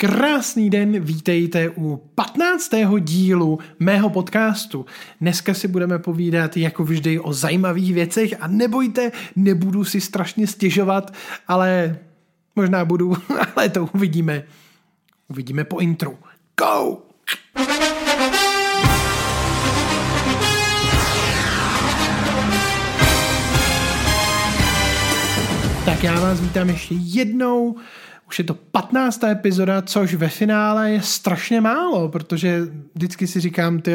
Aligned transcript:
Krásný 0.00 0.70
den, 0.70 1.00
vítejte 1.00 1.70
u 1.70 1.96
15. 2.14 2.70
dílu 3.00 3.58
mého 3.78 4.10
podcastu. 4.10 4.86
Dneska 5.20 5.54
si 5.54 5.68
budeme 5.68 5.98
povídat 5.98 6.56
jako 6.56 6.84
vždy 6.84 7.20
o 7.20 7.32
zajímavých 7.32 7.94
věcech 7.94 8.30
a 8.40 8.46
nebojte, 8.46 9.12
nebudu 9.36 9.84
si 9.84 10.00
strašně 10.00 10.46
stěžovat, 10.46 11.14
ale 11.48 11.98
možná 12.56 12.84
budu, 12.84 13.16
ale 13.56 13.68
to 13.68 13.88
uvidíme. 13.94 14.42
Uvidíme 15.28 15.64
po 15.64 15.78
intru. 15.78 16.18
Go! 16.60 16.98
Tak 25.84 26.04
já 26.04 26.20
vás 26.20 26.40
vítám 26.40 26.68
ještě 26.68 26.94
jednou 26.94 27.76
už 28.28 28.38
je 28.38 28.44
to 28.44 28.54
15. 28.54 29.24
epizoda, 29.24 29.82
což 29.82 30.14
ve 30.14 30.28
finále 30.28 30.90
je 30.90 31.02
strašně 31.02 31.60
málo, 31.60 32.08
protože 32.08 32.60
vždycky 32.94 33.26
si 33.26 33.40
říkám, 33.40 33.80
ty 33.80 33.94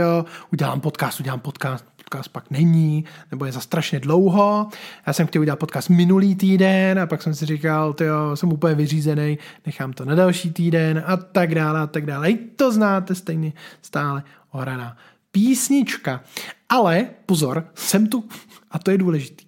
udělám 0.53 0.81
podcast, 0.81 1.19
udělám 1.19 1.39
podcast, 1.39 1.85
podcast 2.03 2.29
pak 2.29 2.51
není, 2.51 3.05
nebo 3.31 3.45
je 3.45 3.51
za 3.51 3.59
strašně 3.59 3.99
dlouho. 3.99 4.67
Já 5.07 5.13
jsem 5.13 5.27
chtěl 5.27 5.41
udělat 5.41 5.59
podcast 5.59 5.89
minulý 5.89 6.35
týden 6.35 6.99
a 6.99 7.07
pak 7.07 7.21
jsem 7.21 7.33
si 7.33 7.45
říkal, 7.45 7.93
ty 7.93 8.05
jsem 8.35 8.53
úplně 8.53 8.75
vyřízený, 8.75 9.37
nechám 9.65 9.93
to 9.93 10.05
na 10.05 10.15
další 10.15 10.51
týden 10.51 11.03
a 11.07 11.17
tak 11.17 11.55
dále 11.55 11.79
a 11.79 11.87
tak 11.87 12.05
dále. 12.05 12.29
I 12.29 12.37
to 12.37 12.71
znáte 12.71 13.15
stejně 13.15 13.53
stále 13.81 14.23
ohraná 14.51 14.97
písnička. 15.31 16.21
Ale 16.69 17.07
pozor, 17.25 17.67
jsem 17.75 18.07
tu 18.07 18.23
a 18.71 18.79
to 18.79 18.91
je 18.91 18.97
důležitý. 18.97 19.45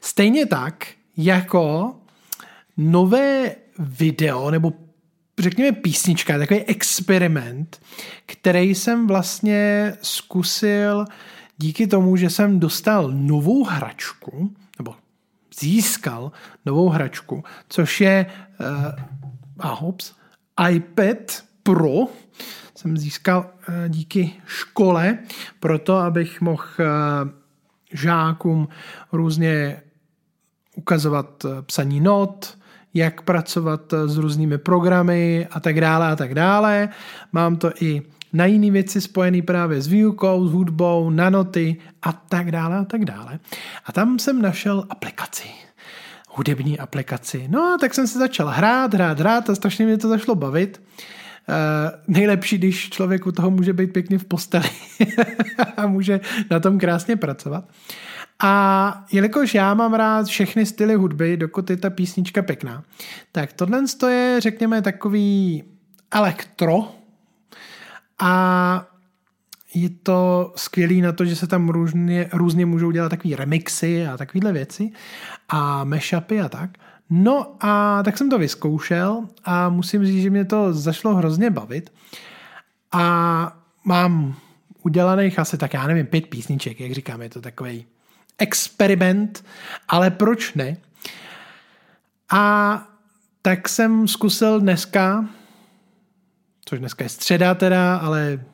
Stejně 0.00 0.46
tak, 0.46 0.86
jako 1.16 1.94
nové 2.76 3.56
video 3.80 4.50
nebo 4.50 4.72
řekněme 5.38 5.72
písnička, 5.72 6.38
takový 6.38 6.60
experiment, 6.60 7.80
který 8.26 8.74
jsem 8.74 9.06
vlastně 9.06 9.92
zkusil 10.02 11.04
díky 11.56 11.86
tomu, 11.86 12.16
že 12.16 12.30
jsem 12.30 12.60
dostal 12.60 13.10
novou 13.12 13.64
hračku, 13.64 14.54
nebo 14.78 14.94
získal 15.60 16.32
novou 16.66 16.88
hračku, 16.88 17.44
což 17.68 18.00
je 18.00 18.26
uh, 18.60 18.66
a 19.58 19.68
hops, 19.68 20.12
iPad 20.70 21.44
Pro, 21.62 22.06
jsem 22.74 22.96
získal 22.96 23.50
uh, 23.68 23.74
díky 23.88 24.32
škole, 24.46 25.18
proto 25.60 25.96
abych 25.96 26.40
mohl 26.40 26.64
uh, 26.78 27.30
žákům 27.92 28.68
různě 29.12 29.82
ukazovat 30.76 31.46
psaní 31.66 32.00
not, 32.00 32.59
jak 32.94 33.22
pracovat 33.22 33.94
s 34.06 34.16
různými 34.16 34.58
programy 34.58 35.46
a 35.50 35.60
tak 35.60 35.80
dále 35.80 36.08
a 36.08 36.16
tak 36.16 36.34
dále. 36.34 36.88
Mám 37.32 37.56
to 37.56 37.72
i 37.80 38.02
na 38.32 38.46
jiné 38.46 38.70
věci 38.70 39.00
spojené 39.00 39.42
právě 39.42 39.82
s 39.82 39.86
výukou, 39.86 40.48
s 40.48 40.52
hudbou, 40.52 41.10
na 41.10 41.30
noty 41.30 41.76
a 42.02 42.12
tak 42.12 42.50
dále 42.50 42.76
a 42.76 42.84
tak 42.84 43.04
dále. 43.04 43.38
A 43.86 43.92
tam 43.92 44.18
jsem 44.18 44.42
našel 44.42 44.84
aplikaci 44.90 45.48
hudební 46.30 46.78
aplikaci. 46.78 47.48
No 47.48 47.62
a 47.62 47.78
tak 47.80 47.94
jsem 47.94 48.06
se 48.06 48.18
začal 48.18 48.48
hrát, 48.48 48.94
hrát, 48.94 49.20
hrát 49.20 49.50
a 49.50 49.54
strašně 49.54 49.86
mě 49.86 49.98
to 49.98 50.08
zašlo 50.08 50.34
bavit. 50.34 50.82
Uh, 51.48 52.14
nejlepší, 52.14 52.58
když 52.58 52.90
člověk 52.90 53.26
u 53.26 53.32
toho 53.32 53.50
může 53.50 53.72
být 53.72 53.92
pěkně 53.92 54.18
v 54.18 54.24
posteli 54.24 54.68
a 55.76 55.86
může 55.86 56.20
na 56.50 56.60
tom 56.60 56.78
krásně 56.78 57.16
pracovat. 57.16 57.64
A 58.42 59.04
jelikož 59.12 59.54
já 59.54 59.74
mám 59.74 59.94
rád 59.94 60.26
všechny 60.26 60.66
styly 60.66 60.94
hudby, 60.94 61.36
dokud 61.36 61.70
je 61.70 61.76
ta 61.76 61.90
písnička 61.90 62.42
pěkná, 62.42 62.84
tak 63.32 63.52
tohle 63.52 63.82
je, 64.08 64.40
řekněme, 64.40 64.82
takový 64.82 65.64
elektro 66.10 66.94
a 68.18 68.86
je 69.74 69.90
to 69.90 70.52
skvělý 70.56 71.00
na 71.00 71.12
to, 71.12 71.24
že 71.24 71.36
se 71.36 71.46
tam 71.46 71.68
různě, 71.68 72.28
různě 72.32 72.66
můžou 72.66 72.90
dělat 72.90 73.08
takové 73.08 73.36
remixy 73.36 74.06
a 74.06 74.16
takovéhle 74.16 74.52
věci 74.52 74.92
a 75.48 75.84
mashupy 75.84 76.40
a 76.40 76.48
tak. 76.48 76.70
No 77.10 77.56
a 77.60 78.02
tak 78.02 78.18
jsem 78.18 78.30
to 78.30 78.38
vyzkoušel 78.38 79.28
a 79.44 79.68
musím 79.68 80.04
říct, 80.04 80.22
že 80.22 80.30
mě 80.30 80.44
to 80.44 80.72
zašlo 80.72 81.14
hrozně 81.14 81.50
bavit 81.50 81.92
a 82.92 83.56
mám 83.84 84.34
udělaných 84.82 85.38
asi 85.38 85.58
tak, 85.58 85.74
já 85.74 85.86
nevím, 85.86 86.06
pět 86.06 86.26
písniček, 86.26 86.80
jak 86.80 86.92
říkám, 86.92 87.22
je 87.22 87.28
to 87.28 87.40
takový 87.40 87.86
experiment, 88.40 89.44
ale 89.88 90.10
proč 90.10 90.54
ne? 90.54 90.76
A 92.30 92.86
tak 93.42 93.68
jsem 93.68 94.08
zkusil 94.08 94.60
dneska, 94.60 95.28
což 96.64 96.78
dneska 96.78 97.04
je 97.04 97.08
středa 97.08 97.54
teda, 97.54 97.96
ale 97.96 98.44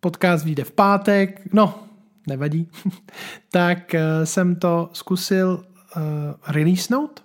podcast 0.00 0.44
vyjde 0.44 0.64
v 0.64 0.72
pátek, 0.72 1.40
no, 1.52 1.84
nevadí, 2.26 2.68
tak 3.50 3.94
eh, 3.94 4.26
jsem 4.26 4.56
to 4.56 4.90
zkusil 4.92 5.64
uh, 5.96 6.02
releasenout 6.46 7.24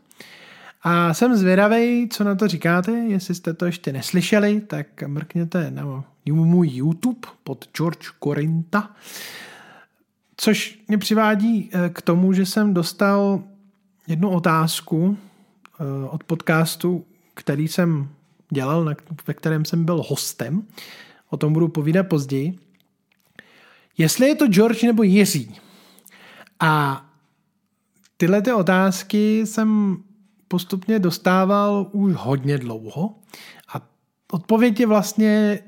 a 0.83 1.13
jsem 1.13 1.35
zvědavý, 1.35 2.09
co 2.09 2.23
na 2.23 2.35
to 2.35 2.47
říkáte, 2.47 2.91
jestli 2.91 3.35
jste 3.35 3.53
to 3.53 3.65
ještě 3.65 3.93
neslyšeli, 3.93 4.61
tak 4.61 5.03
mrkněte 5.07 5.71
na 5.71 6.03
můj 6.25 6.69
YouTube 6.69 7.27
pod 7.43 7.69
George 7.77 8.07
Corinta 8.23 8.89
Což 10.41 10.79
mě 10.87 10.97
přivádí 10.97 11.69
eh, 11.73 11.89
k 11.89 12.01
tomu, 12.01 12.33
že 12.33 12.45
jsem 12.45 12.73
dostal 12.73 13.43
jednu 14.07 14.29
otázku 14.29 15.17
eh, 15.17 16.09
od 16.09 16.23
podcastu, 16.23 17.05
který 17.33 17.67
jsem 17.67 18.09
dělal, 18.49 18.95
ve 19.27 19.33
kterém 19.33 19.65
jsem 19.65 19.85
byl 19.85 20.03
hostem. 20.07 20.67
O 21.29 21.37
tom 21.37 21.53
budu 21.53 21.67
povídat 21.67 22.07
později. 22.07 22.59
Jestli 23.97 24.27
je 24.27 24.35
to 24.35 24.47
George 24.47 24.83
nebo 24.83 25.03
Jiří. 25.03 25.55
A 26.59 27.05
tyhle 28.17 28.41
ty 28.41 28.53
otázky 28.53 29.45
jsem 29.45 29.97
postupně 30.47 30.99
dostával 30.99 31.89
už 31.91 32.13
hodně 32.15 32.57
dlouho 32.57 33.15
a 33.73 33.81
odpověď 34.31 34.79
je 34.79 34.87
vlastně 34.87 35.59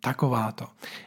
takováto. 0.00 0.66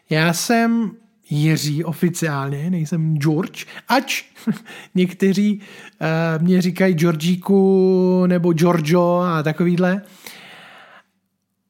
Já 0.10 0.34
jsem 0.34 0.92
Jiří 1.30 1.84
oficiálně, 1.84 2.70
nejsem 2.70 3.18
George, 3.18 3.66
ač 3.88 4.24
někteří 4.96 5.60
uh, 5.60 6.44
mě 6.44 6.62
říkají 6.62 6.94
Georgíku 6.94 8.24
nebo 8.28 8.54
Giorgio 8.54 9.20
a 9.20 9.44
takovýhle. 9.44 10.02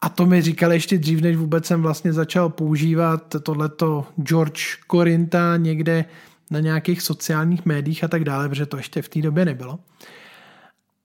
A 0.01 0.09
to 0.09 0.25
mi 0.25 0.41
říkal 0.41 0.73
ještě 0.73 0.97
dřív, 0.97 1.21
než 1.21 1.37
vůbec 1.37 1.65
jsem 1.65 1.81
vlastně 1.81 2.13
začal 2.13 2.49
používat 2.49 3.35
tohleto 3.43 4.07
George 4.23 4.61
Corinta 4.91 5.57
někde 5.57 6.05
na 6.51 6.59
nějakých 6.59 7.01
sociálních 7.01 7.65
médiích 7.65 8.03
a 8.03 8.07
tak 8.07 8.23
dále, 8.23 8.49
protože 8.49 8.65
to 8.65 8.77
ještě 8.77 9.01
v 9.01 9.09
té 9.09 9.21
době 9.21 9.45
nebylo. 9.45 9.79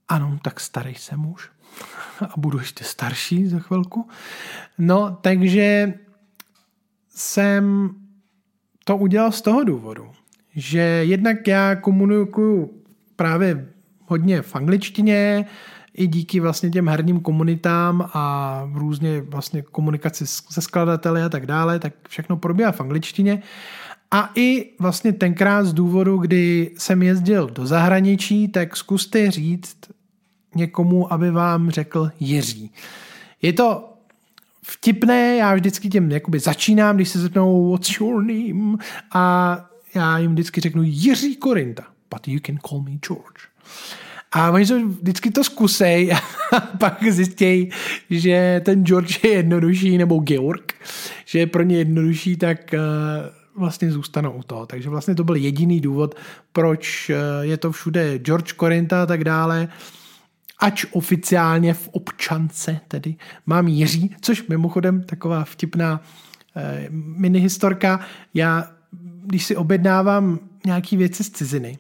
Ano, 0.09 0.39
tak 0.43 0.61
starý 0.61 0.95
jsem 0.95 1.27
už. 1.27 1.49
A 2.21 2.33
budu 2.37 2.59
ještě 2.59 2.85
starší 2.85 3.47
za 3.47 3.59
chvilku. 3.59 4.09
No, 4.79 5.19
takže 5.21 5.95
jsem 7.09 7.91
to 8.89 8.97
udělal 8.97 9.33
z 9.33 9.43
toho 9.43 9.65
důvodu, 9.65 10.11
že 10.57 10.81
jednak 10.81 11.49
já 11.49 11.77
komunikuju 11.77 12.71
právě 13.17 13.69
hodně 14.07 14.43
v 14.43 14.57
angličtině, 14.57 15.47
i 15.95 16.07
díky 16.07 16.41
vlastně 16.41 16.71
těm 16.71 16.89
herním 16.89 17.21
komunitám 17.21 18.11
a 18.15 18.63
různě 18.75 19.21
vlastně 19.21 19.63
komunikaci 19.63 20.27
se 20.27 20.61
skladateli 20.61 21.23
a 21.23 21.29
tak 21.29 21.47
dále, 21.47 21.79
tak 21.79 21.93
všechno 22.09 22.37
probíhá 22.37 22.73
v 22.73 22.81
angličtině. 22.81 23.43
A 24.11 24.31
i 24.35 24.71
vlastně 24.79 25.13
tenkrát 25.13 25.65
z 25.65 25.73
důvodu, 25.73 26.19
kdy 26.19 26.71
jsem 26.79 27.03
jezdil 27.03 27.47
do 27.47 27.67
zahraničí, 27.67 28.49
tak 28.49 28.77
zkuste 28.77 29.31
říct 29.31 29.77
někomu, 30.55 31.13
aby 31.13 31.31
vám 31.31 31.71
řekl 31.71 32.11
Jiří. 32.21 32.73
Je 33.43 33.53
to 33.53 33.98
vtipné, 34.69 35.37
já 35.37 35.55
vždycky 35.55 35.89
těm 35.89 36.11
jakoby 36.11 36.39
začínám, 36.39 36.97
když 36.97 37.09
se 37.09 37.19
zeptou 37.19 37.71
what's 37.71 38.01
your 38.01 38.25
name 38.25 38.77
a 39.13 39.57
já 39.95 40.19
jim 40.19 40.33
vždycky 40.33 40.61
řeknu 40.61 40.83
Jiří 40.85 41.37
Korinta, 41.37 41.85
but 42.11 42.29
you 42.29 42.41
can 42.47 42.59
call 42.69 42.83
me 42.83 42.91
George. 42.91 43.41
A 44.33 44.51
oni 44.51 44.67
to 44.67 44.87
vždycky 44.89 45.31
to 45.31 45.45
zkusej 45.45 46.13
a 46.53 46.61
pak 46.61 47.13
zjistějí, 47.13 47.71
že 48.11 48.61
ten 48.65 48.85
George 48.85 49.25
je 49.25 49.31
jednodušší, 49.31 49.99
nebo 49.99 50.19
Georg, 50.19 50.75
že 51.25 51.39
je 51.39 51.47
pro 51.47 51.63
ně 51.63 51.77
jednodušší, 51.77 52.37
tak 52.37 52.75
uh, 52.75 52.81
vlastně 53.61 53.93
zůstanou 53.93 54.33
u 54.33 54.43
toho. 54.43 54.67
Takže 54.67 54.89
vlastně 54.89 55.15
to 55.15 55.25
byl 55.25 55.37
jediný 55.37 55.81
důvod, 55.81 56.15
proč 56.53 57.11
uh, 57.11 57.17
je 57.45 57.57
to 57.57 57.73
všude 57.73 58.19
George 58.19 58.53
Korinta 58.53 59.03
a 59.03 59.07
tak 59.07 59.25
dále 59.25 59.69
ač 60.59 60.85
oficiálně 60.91 61.75
v 61.75 61.89
občance 61.89 62.81
tedy 62.89 63.15
mám 63.47 63.69
Jiří, 63.69 64.17
což 64.21 64.49
mimochodem 64.49 65.03
taková 65.03 65.45
vtipná 65.45 66.01
eh, 66.57 66.87
mini 66.91 67.41
historka. 67.41 68.01
Já, 68.35 68.71
když 69.25 69.45
si 69.45 69.57
objednávám 69.57 70.39
nějaký 70.67 70.97
věci 70.97 71.25
z 71.25 71.31
ciziny, 71.31 71.79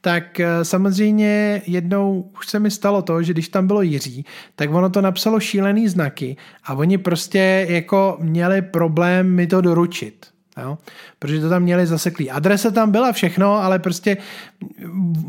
tak 0.00 0.40
eh, 0.40 0.64
samozřejmě 0.64 1.62
jednou 1.66 2.30
už 2.38 2.46
se 2.46 2.58
mi 2.58 2.70
stalo 2.70 3.02
to, 3.02 3.22
že 3.22 3.32
když 3.32 3.48
tam 3.48 3.66
bylo 3.66 3.82
Jiří, 3.82 4.24
tak 4.56 4.70
ono 4.70 4.90
to 4.90 5.00
napsalo 5.00 5.40
šílený 5.40 5.88
znaky 5.88 6.36
a 6.64 6.74
oni 6.74 6.98
prostě 6.98 7.66
jako 7.68 8.16
měli 8.20 8.62
problém 8.62 9.34
mi 9.34 9.46
to 9.46 9.60
doručit. 9.60 10.26
Jo? 10.62 10.78
Protože 11.18 11.40
to 11.40 11.48
tam 11.48 11.62
měli 11.62 11.86
zaseklý. 11.86 12.30
Adresa 12.30 12.70
tam 12.70 12.90
byla 12.90 13.12
všechno, 13.12 13.54
ale 13.54 13.78
prostě 13.78 14.16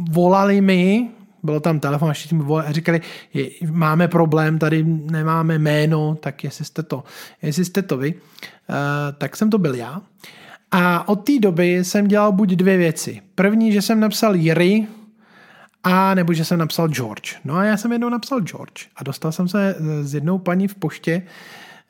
volali 0.09 0.61
mi, 0.61 1.09
bylo 1.45 1.59
tam 1.59 1.79
telefon, 1.79 2.09
až 2.09 2.23
tím 2.23 2.39
volali 2.39 2.67
a 2.67 2.71
říkali, 2.71 3.01
máme 3.71 4.07
problém, 4.07 4.59
tady 4.59 4.83
nemáme 4.83 5.59
jméno, 5.59 6.15
tak 6.15 6.43
jestli 6.43 6.65
jste 6.65 6.83
to, 6.83 7.03
jestli 7.41 7.65
jste 7.65 7.81
to 7.81 7.97
vy, 7.97 8.13
uh, 8.13 8.75
tak 9.17 9.35
jsem 9.35 9.49
to 9.49 9.57
byl 9.57 9.75
já. 9.75 10.01
A 10.71 11.07
od 11.09 11.15
té 11.15 11.39
doby 11.39 11.83
jsem 11.83 12.07
dělal 12.07 12.31
buď 12.31 12.49
dvě 12.49 12.77
věci. 12.77 13.21
První, 13.35 13.71
že 13.71 13.81
jsem 13.81 13.99
napsal 13.99 14.35
Jiry, 14.35 14.87
a 15.85 16.13
nebo 16.13 16.33
že 16.33 16.45
jsem 16.45 16.59
napsal 16.59 16.87
George. 16.87 17.35
No 17.43 17.55
a 17.55 17.63
já 17.63 17.77
jsem 17.77 17.91
jednou 17.91 18.09
napsal 18.09 18.41
George 18.41 18.87
a 18.95 19.03
dostal 19.03 19.31
jsem 19.31 19.47
se 19.47 19.75
s 20.01 20.13
jednou 20.13 20.37
paní 20.37 20.67
v 20.67 20.75
poště 20.75 21.21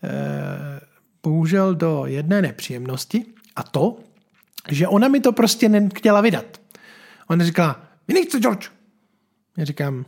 eh, 0.04 0.10
bohužel 1.24 1.76
do 1.76 2.04
jedné 2.06 2.42
nepříjemnosti 2.42 3.26
a 3.56 3.64
to, 3.64 3.98
že 4.70 4.88
ona 4.88 5.08
mi 5.08 5.20
to 5.20 5.32
prostě 5.32 5.70
nechtěla 5.70 6.22
vydat. 6.22 6.46
Ona 7.28 7.46
říkala, 7.46 7.82
vy 8.08 8.14
nejste 8.14 8.40
George. 8.40 8.70
Já 9.58 9.66
říkám, 9.66 10.06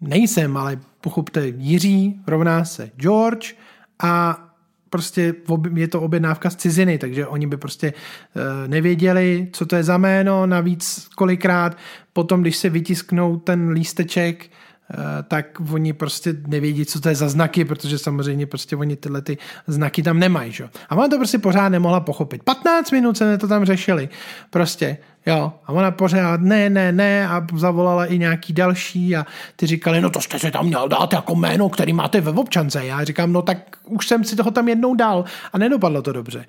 nejsem, 0.00 0.56
ale 0.56 0.78
pochopte, 1.00 1.46
Jiří 1.46 2.20
rovná 2.26 2.64
se 2.64 2.90
George 2.96 3.54
a 4.02 4.44
prostě 4.90 5.34
je 5.74 5.88
to 5.88 6.00
objednávka 6.00 6.50
z 6.50 6.56
ciziny, 6.56 6.98
takže 6.98 7.26
oni 7.26 7.46
by 7.46 7.56
prostě 7.56 7.92
eh, 7.92 8.68
nevěděli, 8.68 9.48
co 9.52 9.66
to 9.66 9.76
je 9.76 9.84
za 9.84 9.98
jméno, 9.98 10.46
navíc 10.46 11.08
kolikrát 11.16 11.76
potom, 12.12 12.40
když 12.40 12.56
se 12.56 12.68
vytisknou 12.68 13.36
ten 13.36 13.68
lísteček, 13.68 14.44
eh, 14.44 14.96
tak 15.28 15.60
oni 15.72 15.92
prostě 15.92 16.34
nevědí, 16.46 16.86
co 16.86 17.00
to 17.00 17.08
je 17.08 17.14
za 17.14 17.28
znaky, 17.28 17.64
protože 17.64 17.98
samozřejmě 17.98 18.46
prostě 18.46 18.76
oni 18.76 18.96
tyhle 18.96 19.22
ty 19.22 19.38
znaky 19.66 20.02
tam 20.02 20.18
nemají. 20.18 20.52
Že? 20.52 20.68
A 20.88 20.96
ona 20.96 21.08
to 21.08 21.16
prostě 21.16 21.38
pořád 21.38 21.68
nemohla 21.68 22.00
pochopit. 22.00 22.42
15 22.42 22.90
minut 22.90 23.16
se 23.16 23.38
to 23.38 23.48
tam 23.48 23.64
řešili. 23.64 24.08
Prostě 24.50 24.98
Jo, 25.26 25.52
a 25.66 25.72
ona 25.72 25.90
pořád 25.90 26.40
ne, 26.40 26.70
ne, 26.70 26.92
ne 26.92 27.28
a 27.28 27.46
zavolala 27.56 28.06
i 28.06 28.18
nějaký 28.18 28.52
další 28.52 29.16
a 29.16 29.26
ty 29.56 29.66
říkali, 29.66 30.00
no 30.00 30.10
to 30.10 30.20
jste 30.20 30.38
si 30.38 30.50
tam 30.50 30.66
měl 30.66 30.88
dát 30.88 31.12
jako 31.12 31.34
jméno, 31.34 31.68
který 31.68 31.92
máte 31.92 32.20
ve 32.20 32.30
občance. 32.30 32.86
Já 32.86 33.04
říkám, 33.04 33.32
no 33.32 33.42
tak 33.42 33.76
už 33.84 34.08
jsem 34.08 34.24
si 34.24 34.36
toho 34.36 34.50
tam 34.50 34.68
jednou 34.68 34.94
dal 34.94 35.24
a 35.52 35.58
nedopadlo 35.58 36.02
to 36.02 36.12
dobře. 36.12 36.44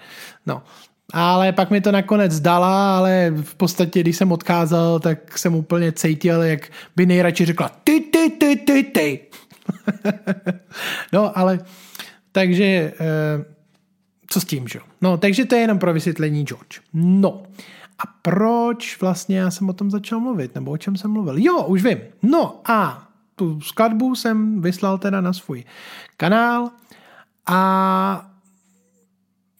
No, 0.45 0.63
ale 1.13 1.51
pak 1.51 1.71
mi 1.71 1.81
to 1.81 1.91
nakonec 1.91 2.39
dala, 2.39 2.97
ale 2.97 3.33
v 3.41 3.55
podstatě, 3.55 3.99
když 3.99 4.17
jsem 4.17 4.31
odkázal, 4.31 4.99
tak 4.99 5.37
jsem 5.37 5.55
úplně 5.55 5.91
cítil, 5.91 6.41
jak 6.41 6.69
by 6.95 7.05
nejradši 7.05 7.45
řekla 7.45 7.71
ty, 7.83 7.99
ty, 7.99 8.29
ty, 8.29 8.55
ty, 8.55 8.83
ty. 8.83 9.19
no, 11.13 11.37
ale 11.37 11.59
takže 12.31 12.65
eh, 12.65 13.45
co 14.27 14.41
s 14.41 14.45
tím, 14.45 14.67
že? 14.67 14.79
No, 15.01 15.17
takže 15.17 15.45
to 15.45 15.55
je 15.55 15.61
jenom 15.61 15.79
pro 15.79 15.93
vysvětlení 15.93 16.43
George. 16.45 16.79
No, 16.93 17.43
a 18.03 18.07
proč 18.21 19.01
vlastně 19.01 19.39
já 19.39 19.51
jsem 19.51 19.69
o 19.69 19.73
tom 19.73 19.91
začal 19.91 20.19
mluvit, 20.19 20.55
nebo 20.55 20.71
o 20.71 20.77
čem 20.77 20.95
jsem 20.95 21.11
mluvil? 21.11 21.35
Jo, 21.37 21.63
už 21.63 21.83
vím. 21.83 21.97
No 22.23 22.61
a 22.65 23.07
tu 23.35 23.61
skladbu 23.61 24.15
jsem 24.15 24.61
vyslal 24.61 24.97
teda 24.97 25.21
na 25.21 25.33
svůj 25.33 25.63
kanál 26.17 26.69
a 27.45 28.27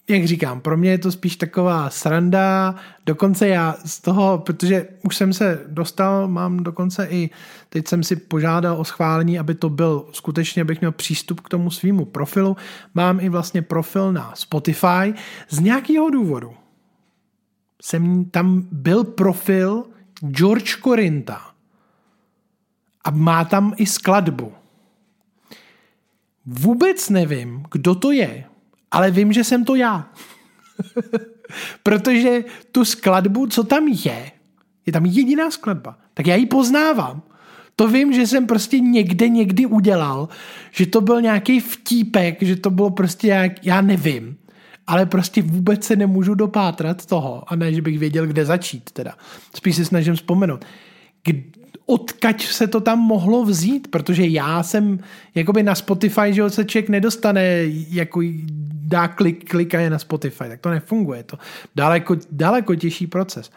jak 0.10 0.26
říkám, 0.26 0.62
pro 0.62 0.78
mě 0.78 0.92
je 0.92 0.98
to 0.98 1.12
spíš 1.12 1.36
taková 1.36 1.90
sranda, 1.90 2.76
dokonce 3.06 3.48
já 3.48 3.76
z 3.86 4.02
toho, 4.02 4.38
protože 4.38 4.88
už 5.04 5.16
jsem 5.16 5.34
se 5.34 5.62
dostal, 5.68 6.28
mám 6.28 6.64
dokonce 6.64 7.08
i, 7.10 7.30
teď 7.70 7.88
jsem 7.88 8.04
si 8.04 8.16
požádal 8.16 8.80
o 8.80 8.84
schválení, 8.84 9.40
aby 9.40 9.56
to 9.56 9.70
byl 9.70 10.06
skutečně, 10.12 10.62
abych 10.62 10.82
měl 10.82 10.92
přístup 10.92 11.42
k 11.42 11.50
tomu 11.50 11.72
svýmu 11.72 12.06
profilu, 12.06 12.58
mám 12.94 13.20
i 13.20 13.30
vlastně 13.30 13.62
profil 13.62 14.12
na 14.12 14.32
Spotify 14.36 15.14
z 15.50 15.60
nějakého 15.60 16.10
důvodu 16.10 16.54
jsem 17.82 18.26
tam 18.26 18.68
byl 18.72 19.04
profil 19.04 19.86
George 20.28 20.82
Corinta 20.84 21.52
a 23.04 23.12
má 23.12 23.46
tam 23.46 23.74
i 23.78 23.86
skladbu. 23.86 24.54
Vůbec 26.46 27.10
nevím, 27.10 27.64
kdo 27.72 27.96
to 27.96 28.12
je, 28.12 28.46
ale 28.92 29.12
vím, 29.12 29.34
že 29.34 29.44
jsem 29.44 29.66
to 29.66 29.76
já. 29.76 30.10
Protože 31.84 32.44
tu 32.72 32.86
skladbu, 32.86 33.48
co 33.48 33.64
tam 33.64 33.88
je, 33.88 34.32
je 34.86 34.94
tam 34.94 35.06
jediná 35.06 35.52
skladba, 35.52 35.98
tak 36.14 36.28
já 36.28 36.36
ji 36.36 36.46
poznávám. 36.46 37.22
To 37.76 37.88
vím, 37.88 38.14
že 38.14 38.28
jsem 38.28 38.48
prostě 38.48 38.80
někde 38.80 39.30
někdy 39.30 39.66
udělal, 39.66 40.30
že 40.72 40.86
to 40.86 41.02
byl 41.02 41.22
nějaký 41.22 41.60
vtípek, 41.60 42.44
že 42.44 42.56
to 42.56 42.70
bylo 42.70 42.92
prostě 42.92 43.28
jak, 43.28 43.66
já 43.66 43.82
nevím 43.82 44.38
ale 44.88 45.06
prostě 45.06 45.42
vůbec 45.42 45.84
se 45.84 45.96
nemůžu 45.96 46.36
dopátrat 46.36 47.06
toho, 47.06 47.44
a 47.48 47.56
ne, 47.56 47.74
že 47.74 47.82
bych 47.82 48.00
věděl, 48.00 48.28
kde 48.28 48.46
začít 48.46 48.92
teda. 48.92 49.16
Spíš 49.56 49.76
si 49.76 49.86
snažím 49.86 50.16
vzpomenout. 50.16 50.66
odkaď 51.86 52.46
se 52.46 52.68
to 52.68 52.82
tam 52.82 53.00
mohlo 53.00 53.46
vzít, 53.46 53.88
protože 53.88 54.28
já 54.28 54.64
jsem 54.64 55.00
jakoby 55.36 55.64
na 55.64 55.76
Spotify, 55.76 56.34
že 56.34 56.50
se 56.50 56.66
člověk 56.66 56.90
nedostane, 56.90 57.64
jako 57.90 58.22
dá 58.72 59.08
klik, 59.08 59.50
klika 59.50 59.80
je 59.80 59.90
na 59.90 60.00
Spotify, 60.00 60.44
tak 60.48 60.60
to 60.60 60.70
nefunguje, 60.70 61.24
to 61.24 61.38
daleko, 61.76 62.16
daleko 62.32 62.76
těžší 62.76 63.08
proces. 63.08 63.52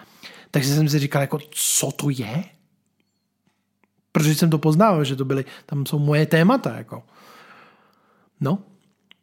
Takže 0.51 0.75
jsem 0.75 0.89
si 0.89 0.99
říkal, 0.99 1.23
jako, 1.23 1.39
co 1.51 1.93
to 1.93 2.11
je? 2.11 2.45
Protože 4.13 4.35
jsem 4.35 4.51
to 4.51 4.59
poznával, 4.59 5.05
že 5.05 5.17
to 5.17 5.25
byly, 5.25 5.45
tam 5.67 5.87
jsou 5.87 5.99
moje 5.99 6.27
témata, 6.27 6.77
jako. 6.77 7.03
No, 8.41 8.59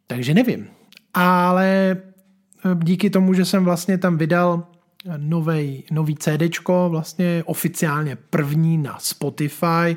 takže 0.06 0.34
nevím 0.34 0.81
ale 1.14 1.96
eh, 2.64 2.76
díky 2.82 3.10
tomu, 3.10 3.34
že 3.34 3.44
jsem 3.44 3.64
vlastně 3.64 3.98
tam 3.98 4.18
vydal 4.18 4.66
novej, 5.16 5.82
nový 5.90 6.16
CDčko, 6.16 6.88
vlastně 6.90 7.42
oficiálně 7.46 8.16
první 8.16 8.78
na 8.78 8.98
Spotify 8.98 9.96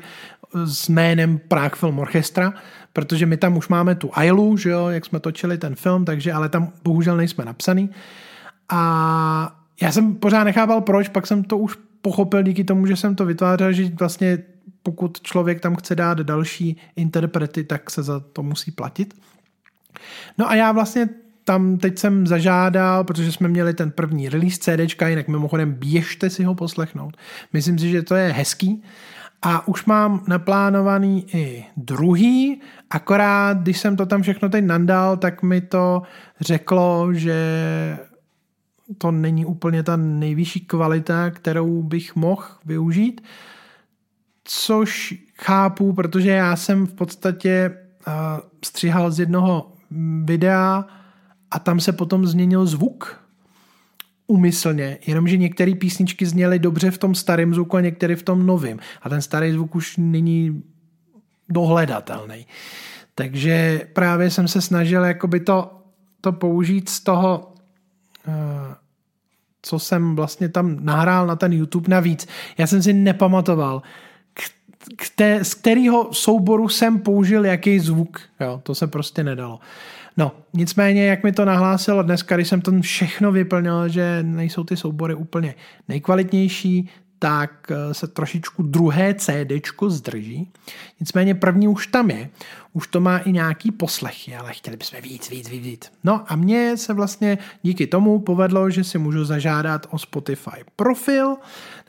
s 0.66 0.88
jménem 0.88 1.38
Prague 1.38 1.76
Film 1.76 1.98
Orchestra, 1.98 2.52
protože 2.92 3.26
my 3.26 3.36
tam 3.36 3.56
už 3.56 3.68
máme 3.68 3.94
tu 3.94 4.10
Ailu, 4.12 4.56
že 4.56 4.70
jo, 4.70 4.88
jak 4.88 5.06
jsme 5.06 5.20
točili 5.20 5.58
ten 5.58 5.74
film, 5.74 6.04
takže 6.04 6.32
ale 6.32 6.48
tam 6.48 6.72
bohužel 6.84 7.16
nejsme 7.16 7.44
napsaný. 7.44 7.90
A 8.68 9.60
já 9.82 9.92
jsem 9.92 10.14
pořád 10.14 10.44
nechápal 10.44 10.80
proč, 10.80 11.08
pak 11.08 11.26
jsem 11.26 11.44
to 11.44 11.58
už 11.58 11.78
pochopil 12.02 12.42
díky 12.42 12.64
tomu, 12.64 12.86
že 12.86 12.96
jsem 12.96 13.14
to 13.14 13.24
vytvářel, 13.24 13.72
že 13.72 13.90
vlastně 13.98 14.38
pokud 14.82 15.20
člověk 15.20 15.60
tam 15.60 15.76
chce 15.76 15.94
dát 15.94 16.18
další 16.18 16.76
interprety, 16.96 17.64
tak 17.64 17.90
se 17.90 18.02
za 18.02 18.20
to 18.20 18.42
musí 18.42 18.70
platit. 18.70 19.14
No 20.38 20.50
a 20.50 20.54
já 20.54 20.72
vlastně 20.72 21.08
tam 21.44 21.76
teď 21.76 21.98
jsem 21.98 22.26
zažádal, 22.26 23.04
protože 23.04 23.32
jsme 23.32 23.48
měli 23.48 23.74
ten 23.74 23.90
první 23.90 24.28
release 24.28 24.58
CDčka, 24.58 25.08
jinak 25.08 25.28
mimochodem 25.28 25.72
běžte 25.72 26.30
si 26.30 26.44
ho 26.44 26.54
poslechnout. 26.54 27.16
Myslím 27.52 27.78
si, 27.78 27.90
že 27.90 28.02
to 28.02 28.14
je 28.14 28.32
hezký. 28.32 28.82
A 29.42 29.68
už 29.68 29.84
mám 29.84 30.24
naplánovaný 30.28 31.26
i 31.34 31.64
druhý, 31.76 32.60
akorát 32.90 33.58
když 33.58 33.80
jsem 33.80 33.96
to 33.96 34.06
tam 34.06 34.22
všechno 34.22 34.48
teď 34.48 34.64
nandal, 34.64 35.16
tak 35.16 35.42
mi 35.42 35.60
to 35.60 36.02
řeklo, 36.40 37.14
že 37.14 37.38
to 38.98 39.10
není 39.10 39.46
úplně 39.46 39.82
ta 39.82 39.96
nejvyšší 39.96 40.60
kvalita, 40.60 41.30
kterou 41.30 41.82
bych 41.82 42.16
mohl 42.16 42.44
využít, 42.64 43.20
což 44.44 45.14
chápu, 45.38 45.92
protože 45.92 46.30
já 46.30 46.56
jsem 46.56 46.86
v 46.86 46.94
podstatě 46.94 47.70
uh, 48.06 48.12
stříhal 48.64 49.10
z 49.10 49.20
jednoho 49.20 49.75
videa 50.24 50.84
a 51.50 51.58
tam 51.58 51.80
se 51.80 51.92
potom 51.92 52.26
změnil 52.26 52.66
zvuk 52.66 53.26
umyslně, 54.26 54.98
jenomže 55.06 55.36
některé 55.36 55.74
písničky 55.74 56.26
zněly 56.26 56.58
dobře 56.58 56.90
v 56.90 56.98
tom 56.98 57.14
starém 57.14 57.54
zvuku 57.54 57.76
a 57.76 57.80
některé 57.80 58.16
v 58.16 58.22
tom 58.22 58.46
novém. 58.46 58.78
A 59.02 59.08
ten 59.08 59.22
starý 59.22 59.52
zvuk 59.52 59.74
už 59.74 59.96
není 59.96 60.62
dohledatelný. 61.48 62.46
Takže 63.14 63.80
právě 63.92 64.30
jsem 64.30 64.48
se 64.48 64.60
snažil 64.60 65.04
jakoby 65.04 65.40
to, 65.40 65.82
to 66.20 66.32
použít 66.32 66.88
z 66.88 67.00
toho, 67.00 67.54
eh, 68.28 68.74
co 69.62 69.78
jsem 69.78 70.16
vlastně 70.16 70.48
tam 70.48 70.84
nahrál 70.84 71.26
na 71.26 71.36
ten 71.36 71.52
YouTube 71.52 71.88
navíc. 71.88 72.26
Já 72.58 72.66
jsem 72.66 72.82
si 72.82 72.92
nepamatoval, 72.92 73.82
kte, 74.96 75.44
z 75.44 75.54
kterého 75.54 76.14
souboru 76.14 76.68
jsem 76.68 76.98
použil 76.98 77.44
jaký 77.44 77.80
zvuk. 77.80 78.20
Jo, 78.40 78.60
to 78.62 78.74
se 78.74 78.86
prostě 78.86 79.24
nedalo. 79.24 79.60
No, 80.16 80.32
nicméně, 80.52 81.06
jak 81.06 81.22
mi 81.22 81.32
to 81.32 81.44
nahlásilo 81.44 82.02
dneska, 82.02 82.36
když 82.36 82.48
jsem 82.48 82.60
to 82.60 82.72
všechno 82.80 83.32
vyplnil, 83.32 83.88
že 83.88 84.22
nejsou 84.22 84.64
ty 84.64 84.76
soubory 84.76 85.14
úplně 85.14 85.54
nejkvalitnější, 85.88 86.90
tak 87.18 87.70
eh, 87.70 87.94
se 87.94 88.06
trošičku 88.06 88.62
druhé 88.62 89.14
CD 89.14 89.52
zdrží. 89.88 90.50
Nicméně 91.00 91.34
první 91.34 91.68
už 91.68 91.86
tam 91.86 92.10
je. 92.10 92.30
Už 92.72 92.86
to 92.86 93.00
má 93.00 93.18
i 93.18 93.32
nějaký 93.32 93.72
poslechy, 93.72 94.36
ale 94.36 94.52
chtěli 94.52 94.76
bychom 94.76 95.00
víc, 95.00 95.30
víc, 95.30 95.48
víc, 95.48 95.64
víc. 95.64 95.92
No 96.04 96.24
a 96.32 96.36
mně 96.36 96.76
se 96.76 96.94
vlastně 96.94 97.38
díky 97.62 97.86
tomu 97.86 98.18
povedlo, 98.18 98.70
že 98.70 98.84
si 98.84 98.98
můžu 98.98 99.24
zažádat 99.24 99.86
o 99.90 99.98
Spotify 99.98 100.64
profil 100.76 101.36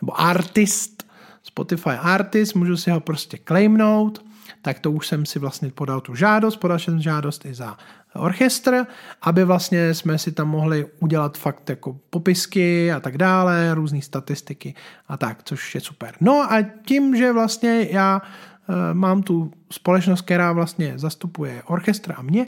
nebo 0.01 0.22
artist 0.22 1.07
Spotify 1.48 1.89
Artist, 1.89 2.56
můžu 2.56 2.77
si 2.77 2.92
ho 2.92 3.00
prostě 3.00 3.38
claimnout, 3.48 4.25
tak 4.62 4.80
to 4.80 4.92
už 4.92 5.08
jsem 5.08 5.25
si 5.25 5.39
vlastně 5.39 5.72
podal 5.72 6.01
tu 6.01 6.16
žádost, 6.16 6.58
podal 6.58 6.80
jsem 6.80 7.01
žádost 7.01 7.46
i 7.46 7.54
za 7.54 7.77
orchestr, 8.16 8.86
aby 9.22 9.44
vlastně 9.44 9.94
jsme 9.94 10.18
si 10.18 10.32
tam 10.32 10.48
mohli 10.48 10.86
udělat 11.00 11.38
fakt 11.38 11.70
jako 11.70 12.00
popisky 12.10 12.92
a 12.92 13.00
tak 13.00 13.18
dále, 13.18 13.74
různé 13.74 14.01
statistiky 14.01 14.75
a 15.08 15.18
tak, 15.18 15.44
což 15.44 15.75
je 15.75 15.82
super. 15.82 16.16
No 16.22 16.51
a 16.51 16.62
tím, 16.86 17.16
že 17.16 17.34
vlastně 17.34 17.88
já 17.92 18.22
e, 18.22 18.94
mám 18.94 19.24
tu 19.24 19.51
společnost, 19.72 20.22
která 20.22 20.51
vlastně 20.51 20.94
zastupuje 20.96 21.63
orchestr 21.66 22.13
a 22.18 22.22
mě, 22.22 22.48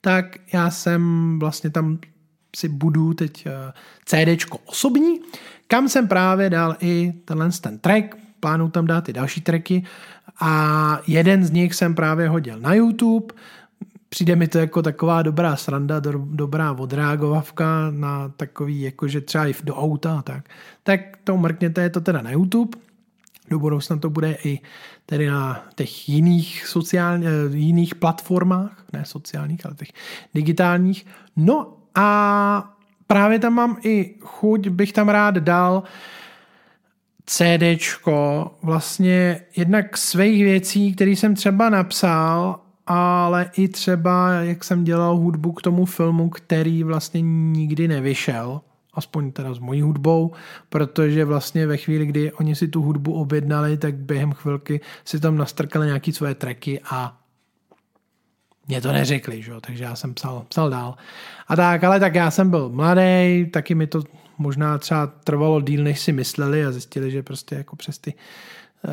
tak 0.00 0.36
já 0.52 0.70
jsem 0.70 1.38
vlastně 1.38 1.70
tam 1.70 1.98
si 2.56 2.68
budu 2.68 3.14
teď 3.14 3.46
eh, 3.46 3.72
CDčko 4.04 4.58
osobní, 4.58 5.20
kam 5.66 5.88
jsem 5.88 6.08
právě 6.08 6.50
dal 6.50 6.76
i 6.80 7.12
tenhle 7.24 7.50
ten 7.60 7.78
track, 7.78 8.16
plánuju 8.40 8.70
tam 8.70 8.86
dát 8.86 9.08
i 9.08 9.12
další 9.12 9.40
tracky. 9.40 9.84
A 10.40 11.00
jeden 11.06 11.44
z 11.44 11.50
nich 11.50 11.74
jsem 11.74 11.94
právě 11.94 12.28
hodil 12.28 12.60
na 12.60 12.74
YouTube, 12.74 13.34
přijde 14.08 14.36
mi 14.36 14.48
to 14.48 14.58
jako 14.58 14.82
taková 14.82 15.22
dobrá 15.22 15.56
sranda, 15.56 16.00
do, 16.00 16.12
dobrá 16.16 16.72
odreagovavka 16.72 17.90
na 17.90 18.28
takový, 18.28 18.80
jakože 18.80 19.20
třeba 19.20 19.46
i 19.46 19.54
do 19.64 19.76
auta, 19.76 20.22
tak, 20.22 20.48
tak 20.82 21.00
to 21.24 21.36
mrkněte, 21.36 21.82
je 21.82 21.90
to 21.90 22.00
teda 22.00 22.22
na 22.22 22.30
YouTube, 22.30 22.78
do 23.50 23.58
budoucna 23.58 23.96
to 23.96 24.10
bude 24.10 24.36
i 24.44 24.60
tedy 25.06 25.26
na 25.26 25.64
těch 25.74 26.08
jiných 26.08 26.66
sociálních, 26.66 27.28
eh, 27.28 27.56
jiných 27.56 27.94
platformách, 27.94 28.84
ne 28.92 29.04
sociálních, 29.04 29.66
ale 29.66 29.74
těch 29.74 29.92
digitálních. 30.34 31.06
No 31.36 31.76
a 31.94 32.74
právě 33.06 33.38
tam 33.38 33.52
mám 33.52 33.76
i 33.82 34.14
chuť, 34.20 34.68
bych 34.68 34.92
tam 34.92 35.08
rád 35.08 35.34
dal 35.34 35.82
CDčko, 37.26 38.50
vlastně 38.62 39.40
jednak 39.56 39.96
svých 39.96 40.44
věcí, 40.44 40.94
které 40.94 41.10
jsem 41.10 41.34
třeba 41.34 41.70
napsal, 41.70 42.60
ale 42.86 43.50
i 43.56 43.68
třeba, 43.68 44.30
jak 44.30 44.64
jsem 44.64 44.84
dělal 44.84 45.16
hudbu 45.16 45.52
k 45.52 45.62
tomu 45.62 45.84
filmu, 45.84 46.28
který 46.28 46.82
vlastně 46.82 47.20
nikdy 47.22 47.88
nevyšel, 47.88 48.60
aspoň 48.94 49.32
teda 49.32 49.54
s 49.54 49.58
mojí 49.58 49.82
hudbou, 49.82 50.32
protože 50.68 51.24
vlastně 51.24 51.66
ve 51.66 51.76
chvíli, 51.76 52.06
kdy 52.06 52.32
oni 52.32 52.54
si 52.54 52.68
tu 52.68 52.82
hudbu 52.82 53.14
objednali, 53.14 53.76
tak 53.76 53.94
během 53.94 54.32
chvilky 54.32 54.80
si 55.04 55.20
tam 55.20 55.36
nastrkali 55.38 55.86
nějaký 55.86 56.12
svoje 56.12 56.34
tracky 56.34 56.80
a 56.90 57.18
mě 58.68 58.80
to 58.80 58.92
neřekli, 58.92 59.42
že? 59.42 59.52
takže 59.60 59.84
já 59.84 59.96
jsem 59.96 60.14
psal, 60.14 60.44
psal 60.48 60.70
dál. 60.70 60.94
A 61.48 61.56
tak, 61.56 61.84
ale 61.84 62.00
tak 62.00 62.14
já 62.14 62.30
jsem 62.30 62.50
byl 62.50 62.68
mladý, 62.68 63.46
taky 63.50 63.74
mi 63.74 63.86
to 63.86 64.02
možná 64.38 64.78
třeba 64.78 65.06
trvalo 65.06 65.60
díl, 65.60 65.84
než 65.84 66.00
si 66.00 66.12
mysleli 66.12 66.64
a 66.64 66.72
zjistili, 66.72 67.10
že 67.10 67.22
prostě 67.22 67.54
jako 67.54 67.76
přes 67.76 67.98
ty 67.98 68.14
uh, 68.14 68.90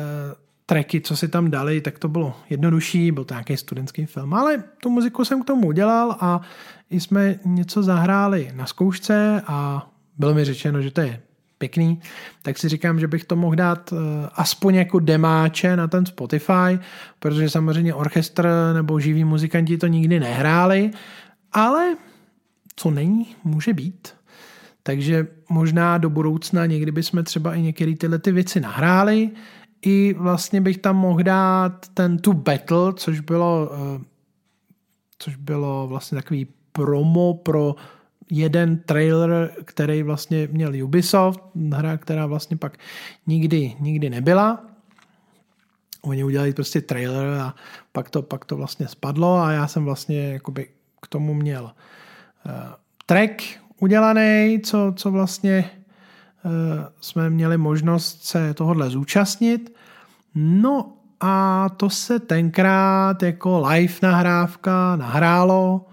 tracky, 0.66 1.00
co 1.00 1.16
si 1.16 1.28
tam 1.28 1.50
dali, 1.50 1.80
tak 1.80 1.98
to 1.98 2.08
bylo 2.08 2.34
jednodušší, 2.50 3.12
byl 3.12 3.24
to 3.24 3.34
nějaký 3.34 3.56
studentský 3.56 4.06
film, 4.06 4.34
ale 4.34 4.64
tu 4.82 4.90
muziku 4.90 5.24
jsem 5.24 5.42
k 5.42 5.46
tomu 5.46 5.66
udělal 5.66 6.16
a 6.20 6.40
i 6.90 7.00
jsme 7.00 7.38
něco 7.44 7.82
zahráli 7.82 8.52
na 8.54 8.66
zkoušce 8.66 9.42
a 9.46 9.88
bylo 10.18 10.34
mi 10.34 10.44
řečeno, 10.44 10.82
že 10.82 10.90
to 10.90 11.00
je 11.00 11.20
pěkný, 11.58 12.00
tak 12.42 12.58
si 12.58 12.68
říkám, 12.68 13.00
že 13.00 13.08
bych 13.08 13.24
to 13.24 13.36
mohl 13.36 13.54
dát 13.56 13.92
uh, 13.92 13.98
aspoň 14.32 14.74
jako 14.74 14.98
demáče 14.98 15.76
na 15.76 15.88
ten 15.88 16.06
Spotify, 16.06 16.78
protože 17.18 17.50
samozřejmě 17.50 17.94
orchestr 17.94 18.48
nebo 18.74 19.00
živí 19.00 19.24
muzikanti 19.24 19.78
to 19.78 19.86
nikdy 19.86 20.20
nehráli, 20.20 20.90
ale 21.52 21.96
co 22.76 22.90
není, 22.90 23.36
může 23.44 23.72
být. 23.72 24.14
Takže 24.86 25.26
možná 25.48 25.98
do 25.98 26.10
budoucna 26.10 26.66
někdy 26.66 26.92
bychom 26.92 27.24
třeba 27.24 27.54
i 27.54 27.62
některé 27.62 27.94
tyhle 27.96 28.18
ty 28.18 28.32
věci 28.32 28.60
nahráli. 28.60 29.30
I 29.82 30.14
vlastně 30.18 30.60
bych 30.60 30.78
tam 30.78 30.96
mohl 30.96 31.22
dát 31.22 31.88
ten 31.94 32.18
tu 32.18 32.32
battle, 32.32 32.92
což 32.96 33.20
bylo, 33.20 33.70
uh, 33.72 34.02
což 35.18 35.36
bylo 35.36 35.86
vlastně 35.88 36.16
takový 36.16 36.46
promo 36.72 37.34
pro 37.34 37.74
jeden 38.30 38.78
trailer, 38.78 39.50
který 39.64 40.02
vlastně 40.02 40.48
měl 40.52 40.84
Ubisoft, 40.84 41.40
hra, 41.72 41.96
která 41.96 42.26
vlastně 42.26 42.56
pak 42.56 42.78
nikdy, 43.26 43.76
nikdy 43.80 44.10
nebyla. 44.10 44.64
Oni 46.02 46.24
udělali 46.24 46.52
prostě 46.52 46.80
trailer 46.80 47.40
a 47.40 47.54
pak 47.92 48.10
to, 48.10 48.22
pak 48.22 48.44
to 48.44 48.56
vlastně 48.56 48.88
spadlo 48.88 49.36
a 49.36 49.52
já 49.52 49.66
jsem 49.66 49.84
vlastně 49.84 50.32
jakoby 50.32 50.68
k 51.02 51.06
tomu 51.06 51.34
měl 51.34 51.64
uh, 51.64 52.52
track 53.06 53.42
udělaný, 53.80 54.60
co, 54.64 54.92
co 54.96 55.10
vlastně 55.10 55.70
uh, 56.44 56.50
jsme 57.00 57.30
měli 57.30 57.58
možnost 57.58 58.24
se 58.24 58.54
tohohle 58.54 58.90
zúčastnit. 58.90 59.76
No 60.34 60.92
a 61.20 61.68
to 61.76 61.90
se 61.90 62.18
tenkrát 62.18 63.22
jako 63.22 63.68
live 63.68 63.94
nahrávka 64.02 64.96
nahrálo. 64.96 65.86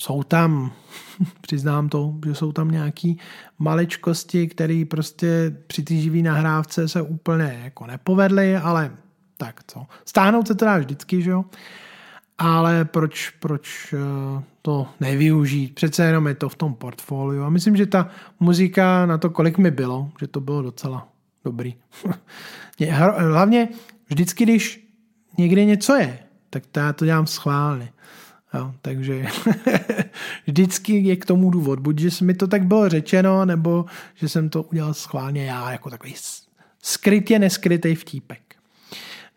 Jsou 0.00 0.22
tam 0.22 0.72
přiznám 1.40 1.88
to, 1.88 2.14
že 2.26 2.34
jsou 2.34 2.52
tam 2.52 2.70
nějaký 2.70 3.18
maličkosti, 3.58 4.46
které 4.48 4.84
prostě 4.90 5.56
při 5.66 5.82
té 5.82 5.94
živý 5.94 6.22
nahrávce 6.22 6.88
se 6.88 7.02
úplně 7.02 7.60
jako 7.64 7.86
nepovedly, 7.86 8.56
ale 8.56 8.90
tak 9.36 9.60
co. 9.66 9.86
Stáhnout 10.04 10.46
se 10.48 10.54
to 10.54 10.64
dá 10.64 10.78
vždycky, 10.78 11.22
že 11.22 11.30
jo? 11.30 11.44
Ale 12.38 12.84
proč, 12.84 13.30
proč 13.30 13.94
eh, 13.94 14.42
to 14.62 14.86
nevyužít? 15.00 15.74
Přece 15.74 16.04
jenom 16.04 16.26
je 16.26 16.34
to 16.34 16.48
v 16.48 16.54
tom 16.54 16.74
portfoliu. 16.74 17.42
A 17.42 17.50
myslím, 17.50 17.76
že 17.76 17.86
ta 17.86 18.08
muzika 18.40 19.06
na 19.06 19.18
to, 19.18 19.30
kolik 19.30 19.58
mi 19.58 19.70
bylo, 19.70 20.10
že 20.20 20.26
to 20.26 20.40
bylo 20.40 20.62
docela 20.62 21.08
dobrý. 21.44 21.74
Hlavně 23.16 23.68
vždycky, 24.08 24.44
když 24.44 24.88
někde 25.38 25.64
něco 25.64 25.94
je, 25.94 26.18
tak 26.50 26.66
to 26.66 26.80
já 26.80 26.92
to 26.92 27.04
dělám 27.04 27.26
schválně. 27.26 27.92
Jo, 28.54 28.74
takže 28.82 29.26
vždycky 30.46 30.98
je 30.98 31.16
k 31.16 31.24
tomu 31.24 31.50
důvod. 31.50 31.80
Buď, 31.80 31.98
že 31.98 32.24
mi 32.24 32.34
to 32.34 32.46
tak 32.46 32.66
bylo 32.66 32.88
řečeno, 32.88 33.44
nebo 33.44 33.84
že 34.14 34.28
jsem 34.28 34.48
to 34.48 34.62
udělal 34.62 34.94
schválně 34.94 35.44
já, 35.44 35.72
jako 35.72 35.90
takový 35.90 36.14
skrytě 36.82 37.38
neskrytý 37.38 37.94
vtípek. 37.94 38.56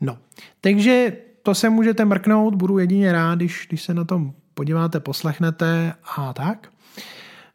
No, 0.01 0.17
takže 0.61 1.13
to 1.43 1.55
se 1.55 1.69
můžete 1.69 2.05
mrknout, 2.05 2.55
budu 2.55 2.77
jedině 2.77 3.11
rád, 3.11 3.35
když, 3.35 3.65
když 3.69 3.83
se 3.83 3.93
na 3.93 4.03
tom 4.03 4.33
podíváte, 4.53 4.99
poslechnete 4.99 5.93
a 6.17 6.33
tak. 6.33 6.67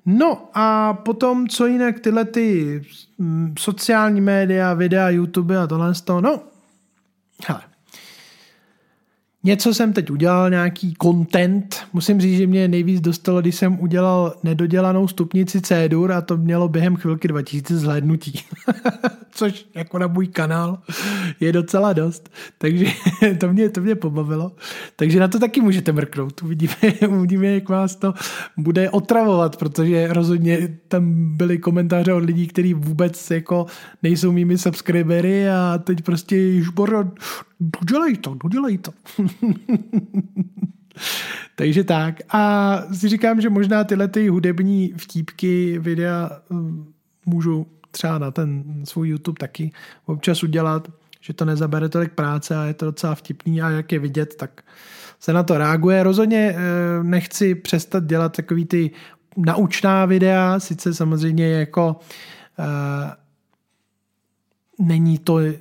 No 0.07 0.49
a 0.55 0.95
potom, 0.95 1.49
co 1.49 1.67
jinak 1.67 2.01
tyhle 2.01 2.25
ty 2.25 2.83
mm, 3.19 3.55
sociální 3.59 4.21
média, 4.21 4.75
videa, 4.75 5.11
YouTube 5.11 5.59
a 5.59 5.67
tohle 5.67 5.95
z 5.95 6.01
toho, 6.01 6.21
no, 6.21 6.41
hele, 7.47 7.61
Něco 9.47 9.75
jsem 9.75 9.93
teď 9.93 10.11
udělal, 10.11 10.51
nějaký 10.51 10.95
content. 11.03 11.87
Musím 11.93 12.21
říct, 12.21 12.39
že 12.39 12.47
mě 12.47 12.69
nejvíc 12.69 13.01
dostalo, 13.01 13.41
když 13.41 13.57
jsem 13.57 13.81
udělal 13.81 14.35
nedodělanou 14.43 15.09
stupnici 15.09 15.61
C-dur 15.61 16.13
a 16.13 16.21
to 16.21 16.37
mělo 16.37 16.69
během 16.69 16.97
chvilky 16.97 17.29
2000 17.29 17.77
zhlédnutí. 17.77 18.41
Což 19.37 19.67
jako 19.75 19.99
na 19.99 20.07
můj 20.07 20.27
kanál 20.27 20.79
je 21.41 21.53
docela 21.53 21.93
dost. 21.93 22.31
Takže 22.59 22.87
to 23.41 23.53
mě, 23.53 23.69
to 23.69 23.81
mě 23.81 23.95
pobavilo. 23.95 24.53
Takže 24.97 25.21
na 25.21 25.29
to 25.29 25.39
taky 25.39 25.61
můžete 25.61 25.93
mrknout. 25.93 26.43
Uvidíme, 26.43 26.75
uvidíme, 27.09 27.47
jak 27.47 27.69
vás 27.69 27.97
to 27.97 28.15
bude 28.57 28.91
otravovat, 28.91 29.57
protože 29.57 30.07
rozhodně 30.07 30.79
tam 30.89 31.37
byly 31.37 31.59
komentáře 31.59 32.13
od 32.13 32.25
lidí, 32.25 32.47
kteří 32.47 32.75
vůbec 32.75 33.31
jako 33.31 33.67
nejsou 34.03 34.33
mými 34.33 34.59
subscribery 34.59 35.49
a 35.49 35.79
teď 35.85 36.03
prostě 36.03 36.37
jižbor, 36.37 37.15
dodělej 37.61 38.17
to, 38.17 38.35
dodělej 38.35 38.79
to. 38.79 38.93
Takže 41.57 41.85
tak. 41.85 42.21
A 42.29 42.83
si 42.93 43.09
říkám, 43.09 43.41
že 43.41 43.51
možná 43.51 43.85
tyhle 43.85 44.09
ty 44.09 44.29
hudební 44.29 44.93
vtípky, 44.97 45.79
videa 45.79 46.31
hm, 46.51 46.93
můžu 47.27 47.67
třeba 47.97 48.19
na 48.19 48.31
ten 48.31 48.65
svůj 48.85 49.09
YouTube 49.09 49.39
taky 49.41 49.73
občas 50.07 50.43
udělat, 50.43 50.89
že 51.21 51.33
to 51.33 51.45
nezabere 51.45 51.89
tolik 51.89 52.13
práce 52.13 52.57
a 52.57 52.65
je 52.65 52.75
to 52.75 52.85
docela 52.85 53.15
vtipný 53.15 53.63
a 53.63 53.71
jak 53.71 53.93
je 53.93 53.99
vidět, 53.99 54.37
tak 54.37 54.63
se 55.21 55.33
na 55.33 55.43
to 55.43 55.59
reaguje. 55.59 56.03
Rozhodně 56.03 56.55
eh, 56.57 56.59
nechci 57.03 57.55
přestat 57.55 58.05
dělat 58.05 58.37
takový 58.37 58.65
ty 58.65 58.91
naučná 59.37 60.05
videa, 60.05 60.61
sice 60.61 60.95
samozřejmě 60.95 61.49
jako 61.49 62.01
uh, 62.59 62.67
není 64.87 65.19
to 65.19 65.39
je, 65.39 65.59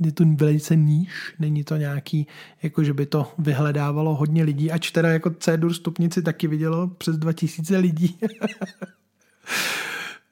je 0.00 0.12
to 0.12 0.24
velice 0.36 0.76
níž, 0.76 1.34
není 1.38 1.64
to 1.64 1.76
nějaký, 1.76 2.26
jako 2.62 2.84
že 2.84 2.94
by 2.94 3.06
to 3.06 3.32
vyhledávalo 3.38 4.14
hodně 4.14 4.44
lidí, 4.44 4.70
ač 4.70 4.90
teda 4.90 5.08
jako 5.08 5.30
C-dur 5.30 5.74
stupnici 5.74 6.22
taky 6.22 6.48
vidělo 6.48 6.88
přes 6.88 7.16
2000 7.16 7.76
lidí. 7.76 8.18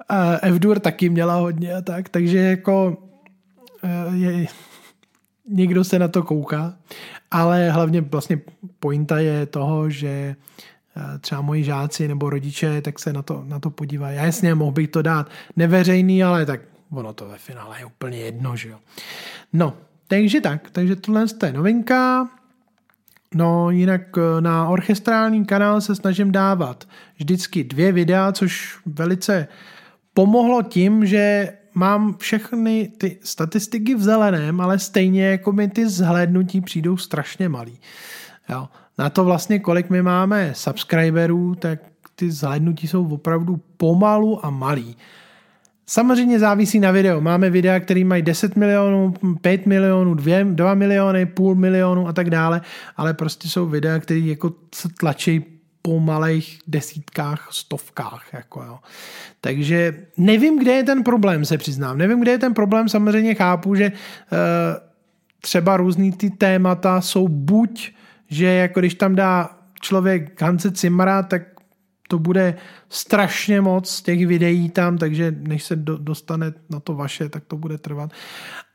a 0.09 0.39
F-dur 0.43 0.81
taky 0.81 1.09
měla 1.09 1.35
hodně 1.35 1.75
a 1.75 1.81
tak, 1.81 2.09
takže 2.09 2.39
jako 2.39 2.97
eh, 3.83 4.17
je, 4.17 4.47
někdo 5.49 5.85
se 5.85 5.99
na 5.99 6.09
to 6.09 6.23
kouká, 6.23 6.75
ale 7.31 7.71
hlavně 7.71 8.01
vlastně 8.01 8.41
pointa 8.79 9.19
je 9.19 9.47
toho, 9.47 9.91
že 9.91 10.09
eh, 10.97 11.19
třeba 11.19 11.41
moji 11.41 11.65
žáci 11.65 12.09
nebo 12.09 12.31
rodiče, 12.31 12.83
tak 12.83 12.99
se 12.99 13.13
na 13.13 13.23
to, 13.23 13.45
na 13.47 13.59
to 13.59 13.71
podívají. 13.71 14.17
Já 14.17 14.25
jasně, 14.25 14.55
mohl 14.55 14.73
bych 14.73 14.89
to 14.89 15.03
dát 15.03 15.31
neveřejný, 15.57 16.25
ale 16.25 16.47
tak 16.47 16.61
ono 16.91 17.13
to 17.13 17.29
ve 17.29 17.39
finále 17.39 17.79
je 17.79 17.85
úplně 17.85 18.19
jedno, 18.19 18.57
že 18.57 18.69
jo. 18.69 18.79
No, 19.53 19.77
takže 20.09 20.41
tak, 20.41 20.71
takže 20.71 20.97
tohle 20.97 21.25
je 21.47 21.53
novinka. 21.53 22.29
No, 23.35 23.71
jinak 23.71 24.03
eh, 24.19 24.41
na 24.41 24.69
orchestrální 24.69 25.45
kanál 25.45 25.81
se 25.81 25.95
snažím 25.95 26.33
dávat 26.33 26.89
vždycky 27.17 27.65
dvě 27.65 27.93
videa, 27.93 28.33
což 28.33 28.79
velice 28.87 29.49
pomohlo 30.15 30.63
tím, 30.63 31.07
že 31.07 31.53
mám 31.75 32.17
všechny 32.19 32.93
ty 32.99 33.19
statistiky 33.23 33.95
v 33.95 34.03
zeleném, 34.03 34.61
ale 34.61 34.79
stejně 34.79 35.27
jako 35.27 35.53
mi 35.53 35.69
ty 35.69 35.89
zhlédnutí 35.89 36.61
přijdou 36.61 36.97
strašně 36.97 37.49
malý. 37.49 37.79
Jo. 38.49 38.69
Na 38.99 39.11
to 39.11 39.25
vlastně, 39.25 39.59
kolik 39.59 39.91
my 39.91 40.03
máme 40.03 40.53
subscriberů, 40.55 41.55
tak 41.55 41.79
ty 42.15 42.31
zhlédnutí 42.31 42.89
jsou 42.89 43.09
opravdu 43.09 43.61
pomalu 43.77 44.47
a 44.47 44.51
malý. 44.51 44.97
Samozřejmě 45.87 46.39
závisí 46.39 46.81
na 46.81 46.91
video. 46.91 47.21
Máme 47.21 47.51
videa, 47.51 47.81
které 47.81 48.05
mají 48.05 48.23
10 48.23 48.57
milionů, 48.57 49.15
5 49.41 49.67
milionů, 49.67 50.15
2, 50.15 50.43
2 50.43 50.75
miliony, 50.75 51.27
půl 51.27 51.55
milionu 51.55 52.09
a 52.09 52.13
tak 52.13 52.31
dále, 52.31 52.61
ale 52.97 53.15
prostě 53.15 53.49
jsou 53.49 53.67
videa, 53.67 53.99
které 53.99 54.21
jako 54.21 54.53
tlačí 55.01 55.54
po 55.87 56.01
malých 56.01 56.61
desítkách, 56.67 57.49
stovkách. 57.53 58.27
Jako 58.33 58.63
jo. 58.63 58.79
Takže 59.41 60.07
nevím, 60.17 60.59
kde 60.59 60.73
je 60.73 60.85
ten 60.85 61.03
problém, 61.03 61.45
se 61.45 61.59
přiznám. 61.59 61.99
Nevím, 61.99 62.21
kde 62.21 62.31
je 62.31 62.39
ten 62.39 62.55
problém, 62.55 62.89
samozřejmě 62.89 63.35
chápu, 63.35 63.75
že 63.75 63.93
uh, 63.93 64.39
třeba 65.41 65.77
různý 65.77 66.13
ty 66.13 66.31
témata 66.31 67.01
jsou 67.01 67.29
buď, 67.29 67.93
že 68.31 68.47
jako 68.47 68.81
když 68.81 68.95
tam 68.95 69.15
dá 69.15 69.59
člověk 69.81 70.43
Hanse 70.43 70.71
Cimra, 70.71 71.23
tak 71.23 71.43
to 72.09 72.19
bude 72.19 72.55
strašně 72.89 73.61
moc 73.61 74.03
těch 74.03 74.27
videí 74.27 74.71
tam, 74.71 74.99
takže 74.99 75.35
než 75.39 75.65
se 75.65 75.77
do, 75.77 75.99
dostane 75.99 76.53
na 76.71 76.81
to 76.81 76.95
vaše, 76.95 77.29
tak 77.29 77.45
to 77.45 77.57
bude 77.57 77.79
trvat. 77.79 78.11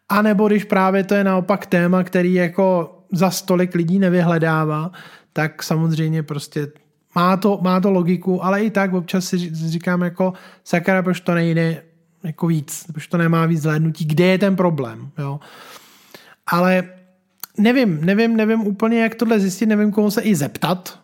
A 0.10 0.22
nebo 0.22 0.48
když 0.48 0.64
právě 0.64 1.04
to 1.04 1.16
je 1.16 1.24
naopak 1.24 1.66
téma, 1.66 2.04
který 2.04 2.34
jako 2.34 2.96
za 3.12 3.32
stolik 3.32 3.76
lidí 3.76 4.00
nevyhledává, 4.00 4.92
tak 5.34 5.64
samozřejmě 5.64 6.24
prostě 6.24 6.68
má 7.16 7.38
to, 7.38 7.60
má 7.62 7.80
to 7.80 7.92
logiku, 7.92 8.44
ale 8.46 8.64
i 8.64 8.70
tak 8.70 8.94
občas 8.94 9.26
si 9.26 9.38
říkám 9.54 10.02
jako 10.02 10.34
sakra, 10.64 11.04
proč 11.04 11.20
to 11.20 11.34
nejde 11.34 11.84
jako 12.24 12.48
víc, 12.48 12.86
proč 12.92 13.08
to 13.08 13.18
nemá 13.18 13.46
víc 13.46 13.62
zhlédnutí, 13.62 14.06
kde 14.06 14.26
je 14.26 14.38
ten 14.38 14.56
problém, 14.56 15.10
jo. 15.18 15.40
Ale 16.48 16.84
nevím, 17.58 18.06
nevím, 18.06 18.38
nevím 18.38 18.60
úplně, 18.60 19.02
jak 19.02 19.16
tohle 19.16 19.40
zjistit, 19.40 19.66
nevím, 19.66 19.92
koho 19.92 20.12
se 20.12 20.22
i 20.22 20.36
zeptat, 20.36 21.00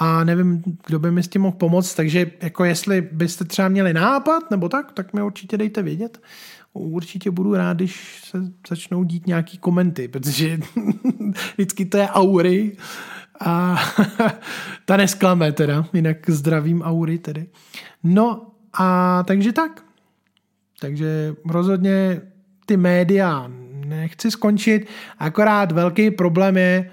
a 0.00 0.24
nevím, 0.24 0.62
kdo 0.86 0.98
by 0.98 1.10
mi 1.10 1.22
s 1.22 1.28
tím 1.28 1.42
mohl 1.42 1.56
pomoct, 1.56 1.94
takže 1.94 2.30
jako 2.42 2.64
jestli 2.64 3.00
byste 3.00 3.44
třeba 3.44 3.68
měli 3.68 3.92
nápad 3.92 4.50
nebo 4.50 4.68
tak, 4.68 4.92
tak 4.92 5.12
mi 5.12 5.22
určitě 5.22 5.56
dejte 5.56 5.82
vědět. 5.82 6.20
Určitě 6.72 7.30
budu 7.30 7.54
rád, 7.54 7.76
když 7.76 8.22
se 8.24 8.38
začnou 8.68 9.04
dít 9.04 9.26
nějaký 9.26 9.58
komenty, 9.58 10.08
protože 10.08 10.58
vždycky 11.54 11.84
to 11.84 11.96
je 11.96 12.08
aury 12.08 12.76
a 13.40 13.76
ta 14.84 14.96
nesklame 14.96 15.52
teda, 15.52 15.84
jinak 15.92 16.30
zdravím 16.30 16.82
aury 16.82 17.18
tedy. 17.18 17.46
No 18.04 18.46
a 18.78 19.22
takže 19.26 19.52
tak. 19.52 19.84
Takže 20.80 21.34
rozhodně 21.50 22.20
ty 22.66 22.76
média 22.76 23.50
nechci 23.86 24.30
skončit, 24.30 24.88
akorát 25.18 25.72
velký 25.72 26.10
problém 26.10 26.56
je, 26.56 26.90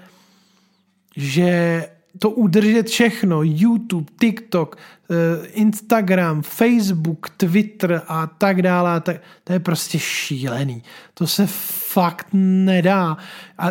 že 1.16 1.82
to 2.18 2.30
udržet 2.30 2.88
všechno, 2.88 3.42
YouTube, 3.42 4.12
TikTok, 4.20 4.78
eh, 5.10 5.46
Instagram, 5.46 6.42
Facebook, 6.42 7.30
Twitter 7.36 8.02
a 8.08 8.26
tak 8.26 8.62
dále, 8.62 9.00
tak, 9.00 9.16
to 9.44 9.52
je 9.52 9.60
prostě 9.60 9.98
šílený. 9.98 10.82
To 11.14 11.26
se 11.26 11.46
fakt 11.92 12.26
nedá. 12.32 13.16
A 13.58 13.68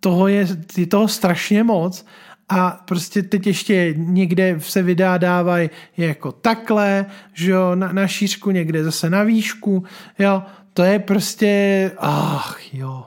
toho 0.00 0.28
je, 0.28 0.46
je 0.76 0.86
toho 0.86 1.08
strašně 1.08 1.64
moc. 1.64 2.06
A 2.48 2.82
prostě 2.84 3.22
teď 3.22 3.46
ještě 3.46 3.94
někde 3.96 4.60
se 4.60 4.82
videa 4.82 5.18
dávají 5.18 5.70
jako 5.96 6.32
takhle, 6.32 7.06
že 7.32 7.50
jo, 7.50 7.74
na, 7.74 7.92
na 7.92 8.06
šířku, 8.06 8.50
někde 8.50 8.84
zase 8.84 9.10
na 9.10 9.22
výšku, 9.22 9.84
jo, 10.18 10.42
to 10.72 10.82
je 10.82 10.98
prostě, 10.98 11.90
ach 11.98 12.74
jo, 12.74 13.04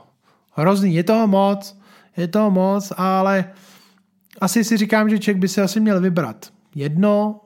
hrozný, 0.54 0.96
je 0.96 1.04
toho 1.04 1.28
moc, 1.28 1.78
je 2.18 2.28
toho 2.28 2.52
moc, 2.52 2.94
ale 2.98 3.46
asi 4.42 4.64
si 4.64 4.78
říkám, 4.78 5.10
že 5.10 5.20
člověk 5.20 5.42
by 5.42 5.48
si 5.48 5.62
asi 5.62 5.80
měl 5.80 6.02
vybrat 6.02 6.54
jedno 6.76 7.42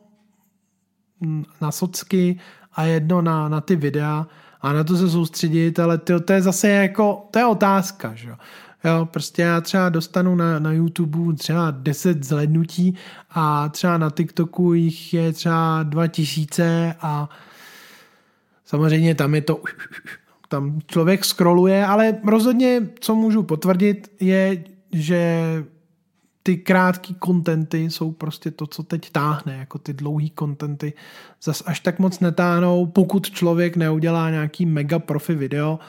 na 1.62 1.71
socky 1.71 2.39
a 2.74 2.84
jedno 2.84 3.21
na, 3.21 3.50
na 3.50 3.62
ty 3.62 3.76
videa 3.76 4.28
a 4.62 4.74
na 4.74 4.84
to 4.84 4.98
se 4.98 5.10
soustředit, 5.10 5.80
ale 5.80 5.98
to, 5.98 6.19
to 6.19 6.34
je 6.34 6.41
zase 6.41 6.69
jako, 6.69 7.28
to 7.32 7.39
je 7.39 7.45
otázka, 7.45 8.15
že 8.15 8.30
jo. 8.30 8.36
Jo, 8.84 9.06
prostě 9.06 9.41
já 9.41 9.62
třeba 9.62 9.89
dostanu 9.89 10.36
na, 10.36 10.60
na 10.60 10.71
YouTube 10.71 11.36
třeba 11.36 11.71
10 11.71 12.24
zhlednutí 12.24 12.95
a 13.30 13.69
třeba 13.69 13.98
na 13.98 14.10
TikToku 14.10 14.74
jich 14.74 15.13
je 15.13 15.34
třeba 15.34 15.84
2000 15.84 16.95
a 17.02 17.30
samozřejmě 18.65 19.15
tam 19.15 19.36
je 19.36 19.41
to 19.41 19.62
tam 20.48 20.80
člověk 20.88 21.26
scrolluje, 21.26 21.86
ale 21.86 22.17
rozhodně, 22.24 22.89
co 23.00 23.15
můžu 23.15 23.43
potvrdit, 23.43 24.12
je, 24.19 24.63
že 24.91 25.63
ty 26.45 26.58
krátké 26.58 27.13
kontenty 27.13 27.77
jsou 27.77 28.12
prostě 28.12 28.51
to, 28.51 28.67
co 28.67 28.84
teď 28.84 29.10
táhne, 29.10 29.58
jako 29.58 29.77
ty 29.77 29.93
dlouhé 29.93 30.29
kontenty 30.29 30.93
zas 31.43 31.63
až 31.65 31.79
tak 31.79 31.99
moc 31.99 32.19
netáhnou, 32.19 32.86
pokud 32.86 33.31
člověk 33.31 33.75
neudělá 33.75 34.29
nějaký 34.29 34.65
mega 34.65 34.99
profi 34.99 35.36
video, 35.36 35.79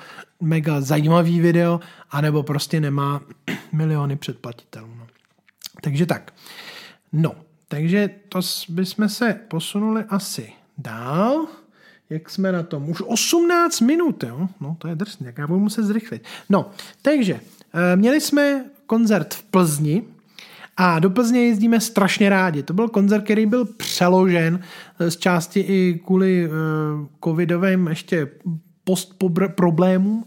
mega 0.41 0.81
zajímavý 0.81 1.41
video, 1.41 1.81
anebo 2.11 2.43
prostě 2.43 2.81
nemá 2.81 3.21
miliony 3.73 4.17
předplatitelů. 4.17 4.89
No. 4.99 5.07
Takže 5.81 6.07
tak. 6.07 6.35
No, 7.13 7.33
takže 7.69 8.11
to 8.29 8.41
bychom 8.69 9.09
se 9.09 9.41
posunuli 9.49 10.05
asi 10.09 10.53
dál. 10.79 11.47
Jak 12.11 12.31
jsme 12.31 12.53
na 12.53 12.63
tom? 12.63 12.89
Už 12.89 13.03
18 13.07 13.81
minut, 13.81 14.25
jo? 14.25 14.49
No, 14.61 14.77
to 14.79 14.89
je 14.89 14.95
drsně, 14.95 15.27
jak 15.27 15.39
já 15.39 15.47
budu 15.47 15.61
muset 15.61 15.85
zrychlit. 15.85 16.25
No, 16.49 16.71
takže 17.03 17.41
eh, 17.75 17.97
měli 17.97 18.21
jsme 18.21 18.65
koncert 18.87 19.35
v 19.35 19.43
Plzni, 19.43 20.16
a 20.77 20.99
do 20.99 21.11
Plzně 21.11 21.41
jezdíme 21.41 21.81
strašně 21.81 22.29
rádi. 22.29 22.63
To 22.63 22.75
byl 22.75 22.89
koncert, 22.89 23.25
který 23.25 23.47
byl 23.47 23.65
přeložen 23.65 24.61
eh, 24.99 25.11
z 25.11 25.17
části 25.17 25.61
i 25.61 26.01
kvůli 26.05 26.49
uh, 26.49 26.55
covidovým 27.25 27.87
ještě 27.87 28.29
post 28.85 29.25
problémům, 29.55 30.25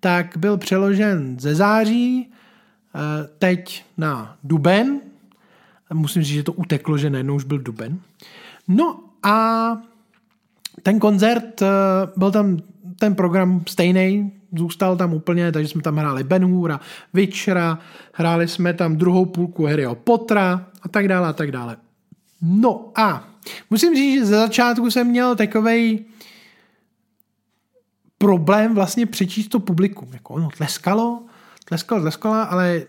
tak 0.00 0.36
byl 0.36 0.56
přeložen 0.56 1.36
ze 1.40 1.54
září 1.54 2.28
uh, 2.94 3.00
teď 3.38 3.84
na 3.96 4.36
duben. 4.44 5.00
Musím 5.92 6.22
říct, 6.22 6.34
že 6.34 6.42
to 6.42 6.52
uteklo, 6.52 6.98
že 6.98 7.10
najednou 7.10 7.34
už 7.34 7.44
byl 7.44 7.58
duben. 7.58 7.98
No 8.68 9.00
a 9.22 9.76
ten 10.82 10.98
koncert, 10.98 11.62
byl 12.16 12.30
tam 12.30 12.58
ten 12.98 13.14
program 13.14 13.62
stejný, 13.68 14.32
zůstal 14.52 14.96
tam 14.96 15.14
úplně, 15.14 15.52
takže 15.52 15.68
jsme 15.68 15.82
tam 15.82 15.96
hráli 15.96 16.24
Ben 16.24 16.44
Hura, 16.44 16.80
Witchera, 17.14 17.78
hráli 18.12 18.48
jsme 18.48 18.74
tam 18.74 18.96
druhou 18.96 19.26
půlku 19.26 19.66
Harryho 19.66 19.94
Pottera 19.94 20.66
a 20.82 20.88
tak 20.88 21.08
dále 21.08 21.28
a 21.28 21.32
tak 21.32 21.52
dále. 21.52 21.76
No 22.42 22.92
a 22.94 23.28
musím 23.70 23.94
říct, 23.94 24.20
že 24.20 24.26
ze 24.26 24.36
začátku 24.36 24.90
jsem 24.90 25.06
měl 25.06 25.36
takovej 25.36 26.04
problém 28.18 28.74
vlastně 28.74 29.06
přečíst 29.06 29.48
to 29.48 29.60
publikum. 29.60 30.08
Jako 30.12 30.34
ono 30.34 30.48
tleskalo, 30.56 31.22
tleskalo, 31.64 32.00
tleskalo, 32.00 32.34
ale 32.34 32.82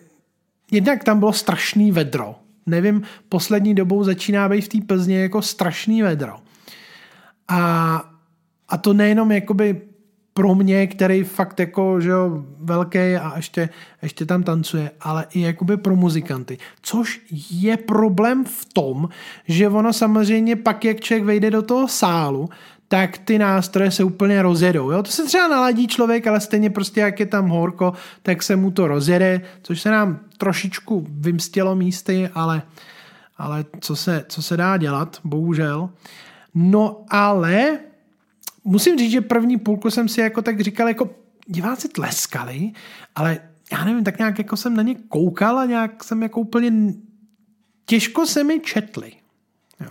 jednak 0.71 1.03
tam 1.03 1.19
bylo 1.19 1.33
strašný 1.33 1.91
vedro. 1.91 2.35
Nevím, 2.65 3.01
poslední 3.29 3.75
dobou 3.75 4.03
začíná 4.03 4.49
být 4.49 4.61
v 4.61 4.67
té 4.67 4.77
Plzně 4.87 5.21
jako 5.21 5.41
strašný 5.41 6.01
vedro. 6.01 6.35
A, 7.47 8.11
a 8.69 8.77
to 8.77 8.93
nejenom 8.93 9.31
jakoby 9.31 9.81
pro 10.33 10.55
mě, 10.55 10.87
který 10.87 11.23
fakt 11.23 11.59
jako, 11.59 12.01
že 12.01 12.09
jo, 12.09 12.45
velký 12.59 12.97
a 12.97 13.33
ještě, 13.35 13.69
ještě 14.01 14.25
tam 14.25 14.43
tancuje, 14.43 14.91
ale 15.01 15.25
i 15.33 15.41
jakoby 15.41 15.77
pro 15.77 15.95
muzikanty. 15.95 16.57
Což 16.81 17.21
je 17.51 17.77
problém 17.77 18.45
v 18.45 18.65
tom, 18.73 19.09
že 19.47 19.69
ono 19.69 19.93
samozřejmě 19.93 20.55
pak, 20.55 20.85
jak 20.85 20.99
člověk 20.99 21.23
vejde 21.23 21.51
do 21.51 21.61
toho 21.61 21.87
sálu, 21.87 22.49
tak 22.87 23.17
ty 23.17 23.39
nástroje 23.39 23.91
se 23.91 24.03
úplně 24.03 24.41
rozjedou. 24.41 24.91
Jo? 24.91 25.03
To 25.03 25.11
se 25.11 25.25
třeba 25.25 25.47
naladí 25.47 25.87
člověk, 25.87 26.27
ale 26.27 26.39
stejně 26.39 26.69
prostě, 26.69 27.01
jak 27.01 27.19
je 27.19 27.25
tam 27.25 27.49
horko, 27.49 27.93
tak 28.23 28.43
se 28.43 28.55
mu 28.55 28.71
to 28.71 28.87
rozjede, 28.87 29.41
což 29.61 29.81
se 29.81 29.91
nám 29.91 30.19
trošičku 30.37 31.07
vymstělo 31.09 31.75
místy, 31.75 32.29
ale, 32.33 32.61
ale 33.37 33.65
co, 33.79 33.95
se, 33.95 34.25
co 34.29 34.41
se 34.41 34.57
dá 34.57 34.77
dělat, 34.77 35.19
bohužel. 35.23 35.89
No 36.53 37.03
ale 37.09 37.79
musím 38.63 38.97
říct, 38.97 39.11
že 39.11 39.21
první 39.21 39.57
půlku 39.57 39.91
jsem 39.91 40.07
si 40.07 40.21
jako 40.21 40.41
tak 40.41 40.61
říkal, 40.61 40.87
jako 40.87 41.15
diváci 41.47 41.89
tleskali, 41.89 42.71
ale 43.15 43.39
já 43.71 43.85
nevím, 43.85 44.03
tak 44.03 44.17
nějak 44.17 44.37
jako 44.37 44.57
jsem 44.57 44.75
na 44.75 44.83
ně 44.83 44.95
koukal 44.95 45.59
a 45.59 45.65
nějak 45.65 46.03
jsem 46.03 46.23
jako 46.23 46.39
úplně 46.39 46.93
těžko 47.85 48.25
se 48.25 48.43
mi 48.43 48.59
četli. 48.59 49.11
Jo. 49.79 49.89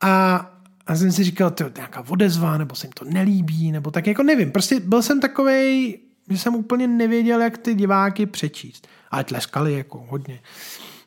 A 0.00 0.50
a 0.86 0.96
jsem 0.96 1.12
si 1.12 1.24
říkal, 1.24 1.50
to 1.50 1.64
nějaká 1.76 2.04
odezva, 2.08 2.58
nebo 2.58 2.74
se 2.74 2.86
jim 2.86 2.92
to 2.92 3.04
nelíbí, 3.04 3.72
nebo 3.72 3.90
tak 3.90 4.06
jako 4.06 4.22
nevím. 4.22 4.52
Prostě 4.52 4.80
byl 4.80 5.02
jsem 5.02 5.20
takovej, 5.20 5.98
že 6.30 6.38
jsem 6.38 6.54
úplně 6.54 6.86
nevěděl, 6.86 7.42
jak 7.42 7.58
ty 7.58 7.74
diváky 7.74 8.26
přečíst. 8.26 8.88
Ale 9.10 9.24
tleskali 9.24 9.72
jako 9.72 10.06
hodně. 10.08 10.40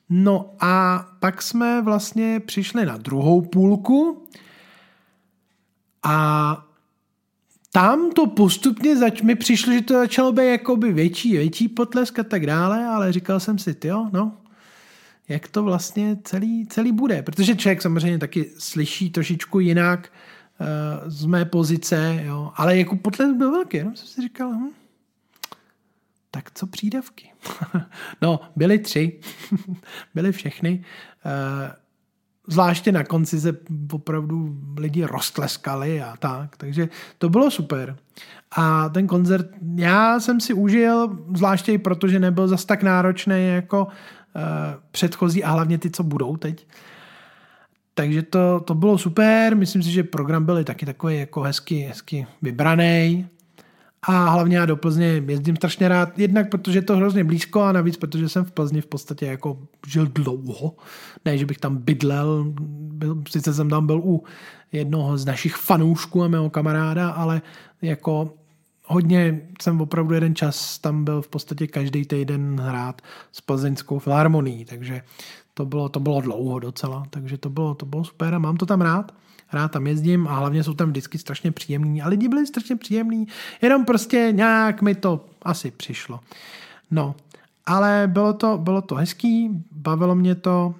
No 0.09 0.53
a 0.59 1.05
pak 1.19 1.41
jsme 1.41 1.81
vlastně 1.81 2.39
přišli 2.39 2.85
na 2.85 2.97
druhou 2.97 3.41
půlku 3.41 4.27
a 6.07 6.65
tam 7.71 8.11
to 8.11 8.27
postupně 8.27 8.97
zač- 8.97 9.21
mi 9.21 9.35
přišlo, 9.35 9.73
že 9.73 9.81
to 9.81 9.93
začalo 9.93 10.31
být 10.31 10.47
jakoby 10.47 10.93
větší, 10.93 11.37
větší 11.37 11.67
potlesk 11.67 12.19
a 12.19 12.23
tak 12.23 12.45
dále, 12.45 12.85
ale 12.85 13.13
říkal 13.13 13.39
jsem 13.39 13.57
si, 13.57 13.75
jo, 13.83 14.09
no, 14.13 14.37
jak 15.27 15.47
to 15.47 15.63
vlastně 15.63 16.17
celý, 16.23 16.67
celý 16.67 16.91
bude. 16.91 17.21
Protože 17.21 17.55
člověk 17.55 17.81
samozřejmě 17.81 18.17
taky 18.17 18.51
slyší 18.57 19.09
trošičku 19.09 19.59
jinak 19.59 20.13
uh, 20.59 20.67
z 21.09 21.25
mé 21.25 21.45
pozice, 21.45 22.21
jo, 22.25 22.51
ale 22.55 22.77
jako 22.77 22.95
potlesk 22.95 23.35
byl 23.35 23.51
velký, 23.51 23.77
jenom 23.77 23.95
jsem 23.95 24.07
si 24.07 24.21
říkal, 24.21 24.49
hm, 24.53 24.69
tak 26.31 26.51
co 26.53 26.67
přídavky? 26.67 27.31
no, 28.21 28.39
byly 28.55 28.79
tři, 28.79 29.19
byly 30.15 30.31
všechny. 30.31 30.85
Uh, 31.25 31.86
zvláště 32.47 32.91
na 32.91 33.03
konci 33.03 33.39
se 33.39 33.57
opravdu 33.91 34.57
lidi 34.77 35.03
roztleskali 35.03 36.01
a 36.01 36.17
tak, 36.17 36.57
takže 36.57 36.89
to 37.17 37.29
bylo 37.29 37.51
super. 37.51 37.95
A 38.51 38.89
ten 38.89 39.07
koncert, 39.07 39.47
já 39.75 40.19
jsem 40.19 40.39
si 40.39 40.53
užil, 40.53 41.17
zvláště 41.35 41.71
i 41.73 41.77
proto, 41.77 42.07
že 42.07 42.19
nebyl 42.19 42.47
zas 42.47 42.65
tak 42.65 42.83
náročný 42.83 43.47
jako 43.47 43.85
uh, 43.85 43.91
předchozí 44.91 45.43
a 45.43 45.51
hlavně 45.51 45.77
ty, 45.77 45.89
co 45.89 46.03
budou 46.03 46.37
teď. 46.37 46.67
Takže 47.93 48.21
to, 48.21 48.59
to 48.59 48.75
bylo 48.75 48.97
super, 48.97 49.55
myslím 49.55 49.83
si, 49.83 49.91
že 49.91 50.03
program 50.03 50.45
byl 50.45 50.63
taky 50.63 50.85
takový 50.85 51.19
jako 51.19 51.41
hezky, 51.41 51.79
hezky 51.79 52.27
vybraný. 52.41 53.27
A 54.07 54.29
hlavně 54.29 54.57
já 54.57 54.65
do 54.65 54.77
Plzně 54.77 55.23
jezdím 55.27 55.55
strašně 55.55 55.87
rád, 55.87 56.19
jednak 56.19 56.49
protože 56.49 56.77
je 56.77 56.83
to 56.83 56.95
hrozně 56.95 57.23
blízko 57.23 57.61
a 57.61 57.71
navíc 57.71 57.97
protože 57.97 58.29
jsem 58.29 58.45
v 58.45 58.51
Plzni 58.51 58.81
v 58.81 58.85
podstatě 58.85 59.25
jako 59.25 59.57
žil 59.87 60.07
dlouho. 60.07 60.75
Ne, 61.25 61.37
že 61.37 61.45
bych 61.45 61.57
tam 61.57 61.77
bydlel, 61.77 62.45
byl, 62.71 63.23
sice 63.29 63.53
jsem 63.53 63.69
tam 63.69 63.87
byl 63.87 64.01
u 64.03 64.23
jednoho 64.71 65.17
z 65.17 65.25
našich 65.25 65.55
fanoušků 65.55 66.23
a 66.23 66.27
mého 66.27 66.49
kamaráda, 66.49 67.09
ale 67.09 67.41
jako 67.81 68.33
hodně 68.85 69.41
jsem 69.61 69.81
opravdu 69.81 70.13
jeden 70.13 70.35
čas 70.35 70.79
tam 70.79 71.03
byl 71.03 71.21
v 71.21 71.27
podstatě 71.27 71.67
každý 71.67 72.05
týden 72.05 72.59
hrát 72.59 73.01
s 73.31 73.41
plzeňskou 73.41 73.99
filharmonií, 73.99 74.65
takže 74.65 75.01
to 75.53 75.65
bylo, 75.65 75.89
to 75.89 75.99
bylo 75.99 76.21
dlouho 76.21 76.59
docela, 76.59 77.03
takže 77.09 77.37
to 77.37 77.49
bylo, 77.49 77.75
to 77.75 77.85
bylo 77.85 78.03
super 78.03 78.35
a 78.35 78.39
mám 78.39 78.57
to 78.57 78.65
tam 78.65 78.81
rád 78.81 79.11
rád 79.53 79.71
tam 79.71 79.87
jezdím 79.87 80.27
a 80.27 80.35
hlavně 80.35 80.63
jsou 80.63 80.73
tam 80.73 80.89
vždycky 80.89 81.17
strašně 81.17 81.51
příjemní 81.51 82.01
a 82.01 82.07
lidi 82.07 82.27
byli 82.27 82.47
strašně 82.47 82.75
příjemní, 82.75 83.27
jenom 83.61 83.85
prostě 83.85 84.27
nějak 84.31 84.81
mi 84.81 84.95
to 84.95 85.25
asi 85.41 85.71
přišlo. 85.71 86.19
No, 86.91 87.15
ale 87.65 88.03
bylo 88.07 88.33
to, 88.33 88.57
bylo 88.57 88.81
to 88.81 88.95
hezký, 88.95 89.49
bavilo 89.71 90.15
mě 90.15 90.35
to, 90.35 90.75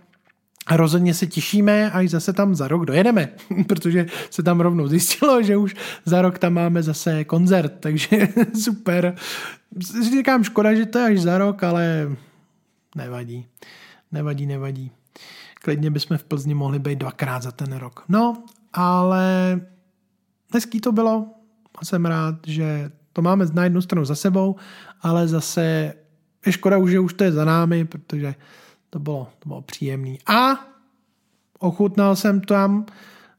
a 0.67 0.77
rozhodně 0.77 1.13
se 1.13 1.27
těšíme, 1.27 1.91
až 1.91 2.10
zase 2.10 2.34
tam 2.34 2.56
za 2.56 2.67
rok 2.67 2.86
dojedeme, 2.86 3.30
protože 3.67 4.06
se 4.30 4.43
tam 4.43 4.60
rovnou 4.60 4.88
zjistilo, 4.88 5.43
že 5.43 5.58
už 5.58 5.75
za 6.06 6.21
rok 6.21 6.39
tam 6.39 6.53
máme 6.53 6.84
zase 6.84 7.23
koncert, 7.23 7.73
takže 7.80 8.27
super. 8.63 9.15
Říkám, 10.03 10.43
škoda, 10.43 10.73
že 10.73 10.86
to 10.86 10.99
je 10.99 11.06
až 11.06 11.19
za 11.19 11.38
rok, 11.38 11.63
ale 11.63 12.15
nevadí. 12.95 13.45
Nevadí, 14.12 14.45
nevadí. 14.45 14.91
Klidně 15.56 15.91
bychom 15.91 16.17
v 16.17 16.23
Plzni 16.23 16.53
mohli 16.53 16.80
být 16.80 16.99
dvakrát 16.99 17.43
za 17.43 17.51
ten 17.51 17.73
rok. 17.73 18.03
No 18.10 18.43
ale 18.73 19.60
hezký 20.53 20.82
to 20.82 20.91
bylo 20.91 21.27
a 21.77 21.86
jsem 21.86 22.06
rád, 22.06 22.36
že 22.47 22.91
to 23.13 23.21
máme 23.21 23.45
na 23.53 23.63
jednu 23.63 23.82
stranu 23.82 24.06
za 24.06 24.15
sebou, 24.15 24.56
ale 25.01 25.27
zase 25.27 25.93
je 26.45 26.51
škoda 26.51 26.77
že 26.88 26.99
už 26.99 27.13
to 27.13 27.23
je 27.23 27.32
za 27.32 27.45
námi, 27.45 27.86
protože 27.86 28.36
to 28.89 28.99
bylo, 28.99 29.27
to 29.39 29.49
bylo 29.49 29.62
příjemný. 29.62 30.19
A 30.27 30.65
ochutnal 31.60 32.15
jsem 32.15 32.41
tam, 32.41 32.86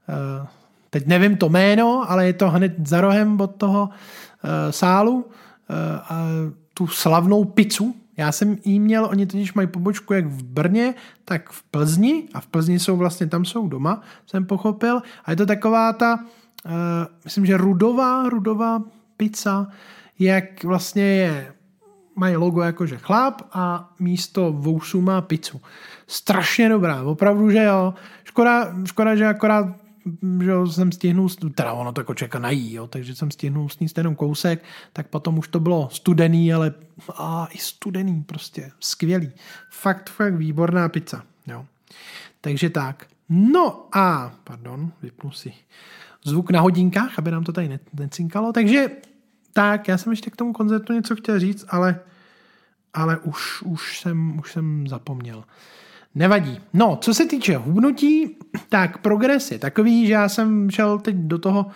eh, 0.08 0.46
teď 0.90 1.06
nevím 1.06 1.36
to 1.36 1.48
jméno, 1.48 2.10
ale 2.10 2.26
je 2.26 2.32
to 2.32 2.50
hned 2.50 2.88
za 2.88 3.00
rohem 3.00 3.40
od 3.40 3.54
toho 3.54 3.90
eh, 4.44 4.72
sálu, 4.72 5.30
eh, 5.70 6.52
tu 6.74 6.86
slavnou 6.86 7.44
pizzu, 7.44 7.94
já 8.18 8.32
jsem 8.32 8.56
jí 8.64 8.80
měl, 8.80 9.04
oni 9.04 9.26
totiž 9.26 9.54
mají 9.54 9.68
pobočku 9.68 10.12
jak 10.12 10.26
v 10.26 10.42
Brně, 10.42 10.94
tak 11.24 11.50
v 11.50 11.62
Plzni 11.62 12.28
a 12.34 12.40
v 12.40 12.46
Plzni 12.46 12.78
jsou 12.78 12.96
vlastně, 12.96 13.26
tam 13.26 13.44
jsou 13.44 13.68
doma, 13.68 14.02
jsem 14.26 14.46
pochopil. 14.46 15.02
A 15.24 15.30
je 15.30 15.36
to 15.36 15.46
taková 15.46 15.92
ta, 15.92 16.14
uh, 16.64 16.72
myslím, 17.24 17.46
že 17.46 17.56
rudová, 17.56 18.28
rudová 18.28 18.82
pizza, 19.16 19.66
jak 20.18 20.64
vlastně 20.64 21.02
je, 21.02 21.52
mají 22.16 22.36
logo 22.36 22.62
jakože 22.62 22.98
chlap 22.98 23.42
a 23.52 23.94
místo 23.98 24.52
vousu 24.52 25.00
má 25.00 25.20
pizzu. 25.20 25.60
Strašně 26.06 26.68
dobrá, 26.68 27.02
opravdu, 27.02 27.50
že 27.50 27.64
jo. 27.64 27.94
Škoda, 28.24 28.74
škoda 28.84 29.16
že 29.16 29.26
akorát 29.26 29.66
že 30.42 30.72
jsem 30.72 30.92
stihnul, 30.92 31.28
teda 31.54 31.72
ono 31.72 31.92
to 31.92 32.00
jako 32.00 32.14
člověka 32.14 32.38
nají, 32.38 32.74
jo, 32.74 32.86
takže 32.86 33.14
jsem 33.14 33.30
stihnul 33.30 33.68
sníst 33.68 33.98
jenom 33.98 34.14
kousek, 34.14 34.64
tak 34.92 35.08
potom 35.08 35.38
už 35.38 35.48
to 35.48 35.60
bylo 35.60 35.88
studený, 35.92 36.52
ale 36.52 36.74
a 37.14 37.48
i 37.52 37.58
studený 37.58 38.22
prostě, 38.22 38.70
skvělý. 38.80 39.30
Fakt, 39.70 40.10
fakt 40.10 40.34
výborná 40.34 40.88
pizza, 40.88 41.22
jo. 41.46 41.66
Takže 42.40 42.70
tak. 42.70 43.06
No 43.28 43.88
a, 43.92 44.34
pardon, 44.44 44.92
vypnu 45.02 45.30
si 45.30 45.52
zvuk 46.24 46.50
na 46.50 46.60
hodinkách, 46.60 47.18
aby 47.18 47.30
nám 47.30 47.44
to 47.44 47.52
tady 47.52 47.78
necinkalo. 47.92 48.52
Takže 48.52 48.90
tak, 49.52 49.88
já 49.88 49.98
jsem 49.98 50.12
ještě 50.12 50.30
k 50.30 50.36
tomu 50.36 50.52
koncertu 50.52 50.92
něco 50.92 51.16
chtěl 51.16 51.40
říct, 51.40 51.64
ale, 51.68 52.00
ale 52.94 53.18
už, 53.18 53.62
už, 53.62 54.00
jsem, 54.00 54.38
už 54.38 54.52
jsem 54.52 54.86
zapomněl. 54.86 55.44
Nevadí. 56.18 56.60
No, 56.72 56.98
co 57.00 57.14
se 57.14 57.26
týče 57.26 57.56
hubnutí, 57.56 58.36
tak 58.68 58.98
progres 58.98 59.50
je 59.50 59.58
takový, 59.58 60.06
že 60.06 60.12
já 60.12 60.28
jsem 60.28 60.70
šel 60.70 60.98
teď 60.98 61.16
do 61.16 61.38
toho, 61.38 61.66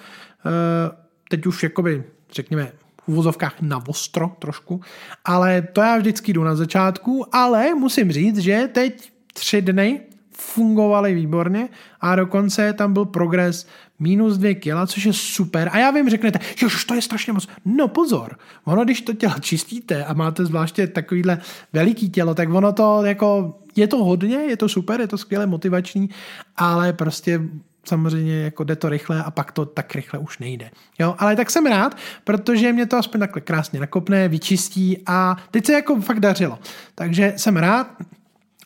eh, 0.47 0.97
teď 1.29 1.47
už 1.47 1.63
jakoby, 1.63 2.05
řekněme, 2.33 2.73
v 3.05 3.09
uvozovkách 3.09 3.61
na 3.61 3.89
ostro 3.89 4.37
trošku, 4.39 4.81
ale 5.25 5.63
to 5.63 5.81
já 5.81 5.97
vždycky 5.99 6.33
jdu 6.33 6.45
na 6.45 6.55
začátku, 6.55 7.35
ale 7.35 7.75
musím 7.75 8.13
říct, 8.13 8.39
že 8.39 8.69
teď 8.73 9.13
tři 9.35 9.63
dny 9.63 10.01
fungovaly 10.43 11.15
výborně 11.15 11.69
a 12.01 12.17
dokonce 12.17 12.73
tam 12.73 12.93
byl 12.93 13.05
progres 13.05 13.67
minus 13.99 14.39
dvě 14.39 14.55
kila, 14.55 14.87
což 14.87 15.05
je 15.05 15.13
super. 15.13 15.71
A 15.73 15.79
já 15.79 15.91
vím, 15.91 16.11
řeknete, 16.11 16.39
že 16.57 16.67
už 16.67 16.85
to 16.85 16.95
je 16.95 17.03
strašně 17.03 17.33
moc. 17.33 17.49
No 17.65 17.89
pozor, 17.89 18.39
ono 18.65 18.85
když 18.85 19.01
to 19.01 19.13
tělo 19.13 19.35
čistíte 19.41 20.05
a 20.05 20.13
máte 20.13 20.45
zvláště 20.45 20.87
takovýhle 20.87 21.39
veliký 21.73 22.11
tělo, 22.11 22.35
tak 22.35 22.55
ono 22.55 22.73
to 22.73 23.05
jako, 23.05 23.59
je 23.77 23.87
to 23.87 24.05
hodně, 24.05 24.37
je 24.37 24.57
to 24.57 24.69
super, 24.69 25.01
je 25.01 25.07
to 25.07 25.19
skvěle 25.19 25.47
motivační, 25.47 26.11
ale 26.57 26.93
prostě 26.93 27.41
samozřejmě 27.85 28.41
jako 28.41 28.65
jde 28.65 28.77
to 28.77 28.89
rychle 28.89 29.25
a 29.25 29.31
pak 29.31 29.53
to 29.53 29.67
tak 29.67 29.95
rychle 29.95 30.19
už 30.19 30.39
nejde. 30.39 30.71
Jo, 30.99 31.15
ale 31.19 31.37
tak 31.37 31.51
jsem 31.51 31.67
rád, 31.67 31.97
protože 32.25 32.73
mě 32.73 32.87
to 32.87 32.97
aspoň 32.97 33.21
takhle 33.21 33.41
krásně 33.41 33.81
nakopne, 33.81 34.29
vyčistí 34.29 34.99
a 35.07 35.37
teď 35.51 35.67
se 35.67 35.73
jako 35.73 36.01
fakt 36.01 36.21
dařilo. 36.21 36.59
Takže 36.95 37.35
jsem 37.37 37.57
rád, 37.57 37.87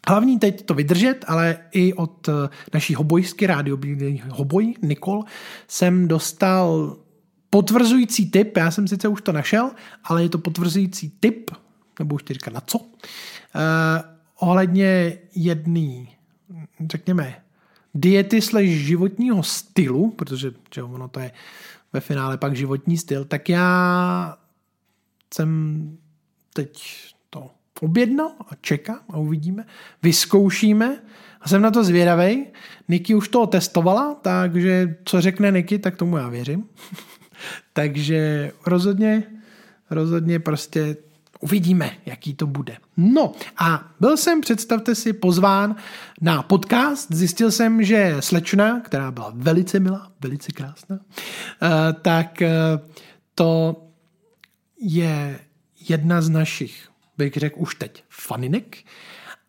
Hlavní 0.09 0.39
teď 0.39 0.67
to 0.67 0.75
vydržet, 0.75 1.25
ale 1.29 1.59
i 1.73 1.95
od 1.95 2.29
eh, 2.29 2.33
naší 2.75 2.95
hobojsky 2.95 3.47
rádio 3.47 3.79
Hoboj, 4.31 4.75
Nikol, 4.83 5.25
jsem 5.69 6.09
dostal 6.09 6.97
potvrzující 7.51 8.31
tip, 8.31 8.57
já 8.57 8.71
jsem 8.71 8.89
sice 8.89 9.09
už 9.09 9.23
to 9.23 9.33
našel, 9.33 9.71
ale 10.05 10.23
je 10.23 10.29
to 10.29 10.39
potvrzující 10.39 11.11
tip, 11.21 11.51
nebo 11.99 12.15
už 12.15 12.23
říkat 12.31 12.55
na 12.55 12.61
co, 12.61 12.79
uh, 12.79 12.87
ohledně 14.39 15.19
jedný, 15.35 16.09
řekněme, 16.91 17.43
diety 17.95 18.43
slash 18.43 18.67
životního 18.67 19.43
stylu, 19.43 20.11
protože 20.11 20.53
že 20.75 20.83
ono 20.83 21.09
to 21.09 21.21
je 21.21 21.31
ve 21.93 22.01
finále 22.01 22.39
pak 22.39 22.57
životní 22.57 22.99
styl, 22.99 23.25
tak 23.25 23.49
já 23.49 24.39
jsem 25.35 25.99
teď 26.55 26.83
objednal 27.81 28.31
a 28.49 28.55
čekám 28.61 29.01
a 29.11 29.19
uvidíme. 29.19 29.65
Vyzkoušíme 30.03 30.99
a 31.41 31.49
jsem 31.49 31.63
na 31.63 31.71
to 31.71 31.85
zvědavý. 31.85 32.47
Niky 32.89 33.15
už 33.15 33.29
to 33.29 33.47
testovala, 33.47 34.15
takže 34.15 34.97
co 35.05 35.21
řekne 35.21 35.51
Niky, 35.51 35.79
tak 35.79 35.97
tomu 35.97 36.17
já 36.17 36.29
věřím. 36.29 36.65
takže 37.73 38.53
rozhodně, 38.67 39.23
rozhodně 39.91 40.39
prostě 40.39 40.97
uvidíme, 41.41 41.91
jaký 42.07 42.35
to 42.35 42.47
bude. 42.47 42.77
No 42.97 43.33
a 43.59 43.93
byl 44.01 44.17
jsem, 44.17 44.41
představte 44.41 44.95
si, 44.95 45.13
pozván 45.13 45.77
na 46.21 46.43
podcast. 46.43 47.13
Zjistil 47.13 47.51
jsem, 47.51 47.83
že 47.83 48.17
slečna, 48.21 48.81
která 48.81 49.11
byla 49.11 49.33
velice 49.35 49.81
milá, 49.81 50.13
velice 50.21 50.53
krásná, 50.53 50.99
eh, 50.99 51.69
tak 52.03 52.43
eh, 52.43 52.51
to 53.35 53.83
je 54.81 55.41
jedna 55.89 56.23
z 56.23 56.29
našich 56.29 56.89
bych 57.19 57.35
řekl 57.35 57.55
už 57.59 57.75
teď, 57.75 58.05
faninek. 58.11 58.77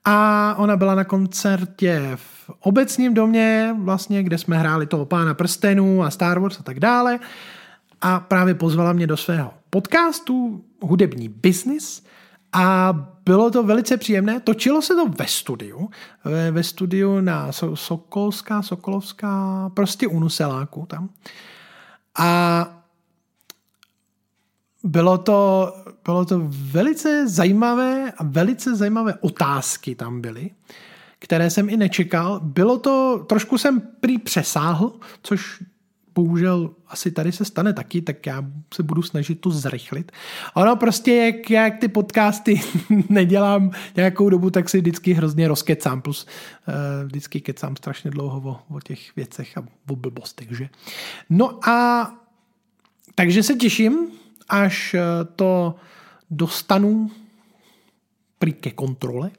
a 0.05 0.55
ona 0.57 0.77
byla 0.77 0.95
na 0.95 1.03
koncertě 1.03 2.11
v 2.15 2.51
obecním 2.59 3.13
domě, 3.13 3.75
vlastně, 3.79 4.23
kde 4.23 4.37
jsme 4.37 4.57
hráli 4.57 4.85
toho 4.85 5.05
pána 5.05 5.33
prstenů 5.33 6.03
a 6.03 6.11
Star 6.11 6.39
Wars 6.39 6.59
a 6.59 6.63
tak 6.63 6.79
dále. 6.79 7.19
A 8.01 8.19
právě 8.19 8.53
pozvala 8.53 8.93
mě 8.93 9.07
do 9.07 9.17
svého 9.17 9.53
podcastu 9.69 10.63
Hudební 10.81 11.29
business 11.29 12.03
a 12.53 12.93
bylo 13.25 13.51
to 13.51 13.63
velice 13.63 13.97
příjemné. 13.97 14.39
Točilo 14.39 14.81
se 14.81 14.95
to 14.95 15.07
ve 15.07 15.27
studiu, 15.27 15.89
ve, 16.23 16.51
ve 16.51 16.63
studiu 16.63 17.21
na 17.21 17.51
Sokolská, 17.73 18.61
Sokolovská, 18.61 19.69
prostě 19.73 20.07
u 20.07 20.19
Nuseláku 20.19 20.85
tam. 20.85 21.09
A 22.19 22.76
bylo 24.87 25.17
to, 25.17 25.73
bylo 26.05 26.25
to 26.25 26.41
velice 26.47 27.27
zajímavé 27.27 28.11
a 28.17 28.23
velice 28.23 28.75
zajímavé 28.75 29.13
otázky 29.21 29.95
tam 29.95 30.21
byly, 30.21 30.49
které 31.19 31.49
jsem 31.49 31.69
i 31.69 31.77
nečekal. 31.77 32.39
Bylo 32.43 32.79
to, 32.79 33.25
trošku 33.29 33.57
jsem 33.57 33.81
prý 33.99 34.17
přesáhl, 34.17 34.93
což 35.21 35.63
bohužel 36.15 36.69
asi 36.87 37.11
tady 37.11 37.31
se 37.31 37.45
stane 37.45 37.73
taky, 37.73 38.01
tak 38.01 38.25
já 38.25 38.43
se 38.73 38.83
budu 38.83 39.01
snažit 39.01 39.35
to 39.35 39.51
zrychlit. 39.51 40.11
Ono 40.53 40.75
prostě, 40.75 41.15
jak, 41.15 41.49
jak 41.49 41.77
ty 41.77 41.87
podcasty 41.87 42.61
nedělám 43.09 43.71
nějakou 43.95 44.29
dobu, 44.29 44.49
tak 44.49 44.69
si 44.69 44.77
vždycky 44.77 45.13
hrozně 45.13 45.47
rozkecám, 45.47 46.01
plus 46.01 46.25
uh, 46.67 46.73
vždycky 47.05 47.41
kecám 47.41 47.75
strašně 47.75 48.11
dlouho 48.11 48.49
o, 48.49 48.75
o 48.75 48.79
těch 48.81 49.15
věcech 49.15 49.57
a 49.57 49.63
o 49.89 49.95
blbostech, 49.95 50.57
že? 50.57 50.69
No 51.29 51.69
a 51.69 52.09
takže 53.15 53.43
se 53.43 53.55
těším, 53.55 54.07
až 54.49 54.93
eh, 54.93 55.01
to 55.35 55.75
dostanu 56.31 57.11
prý 58.39 58.53
ke 58.53 58.71
kontrole. 58.71 59.31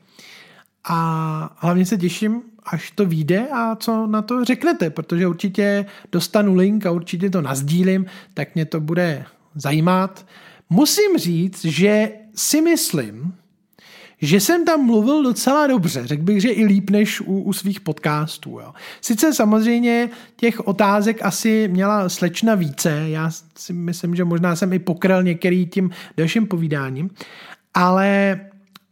A 0.84 1.56
hlavně 1.58 1.86
se 1.86 1.96
těším, 1.96 2.42
až 2.64 2.90
to 2.90 3.06
vyjde 3.06 3.48
a 3.48 3.76
co 3.76 4.06
na 4.06 4.22
to 4.22 4.44
řeknete, 4.44 4.90
protože 4.90 5.26
určitě 5.26 5.86
dostanu 6.12 6.54
link 6.54 6.86
a 6.86 6.90
určitě 6.90 7.30
to 7.30 7.42
nazdílím, 7.42 8.06
tak 8.34 8.54
mě 8.54 8.64
to 8.64 8.80
bude 8.80 9.24
zajímat. 9.54 10.26
Musím 10.70 11.18
říct, 11.18 11.64
že 11.64 12.12
si 12.34 12.60
myslím, 12.60 13.34
že 14.20 14.40
jsem 14.40 14.64
tam 14.64 14.86
mluvil 14.86 15.22
docela 15.22 15.66
dobře, 15.66 16.06
řekl 16.06 16.22
bych, 16.22 16.40
že 16.42 16.48
i 16.48 16.64
líp 16.64 16.90
než 16.90 17.20
u, 17.20 17.42
u 17.42 17.52
svých 17.52 17.80
podcastů. 17.80 18.50
Jo. 18.50 18.72
Sice 19.00 19.34
samozřejmě 19.34 20.10
těch 20.36 20.60
otázek 20.60 21.22
asi 21.22 21.68
měla 21.68 22.08
slečna 22.08 22.54
více, 22.54 23.04
já 23.06 23.30
si 23.56 23.72
myslím, 23.72 24.14
že 24.14 24.24
možná 24.24 24.56
jsem 24.56 24.72
i 24.72 24.78
pokryl 24.78 25.22
některý 25.22 25.66
tím 25.66 25.90
dalším 26.16 26.46
povídáním, 26.46 27.10
ale 27.74 28.40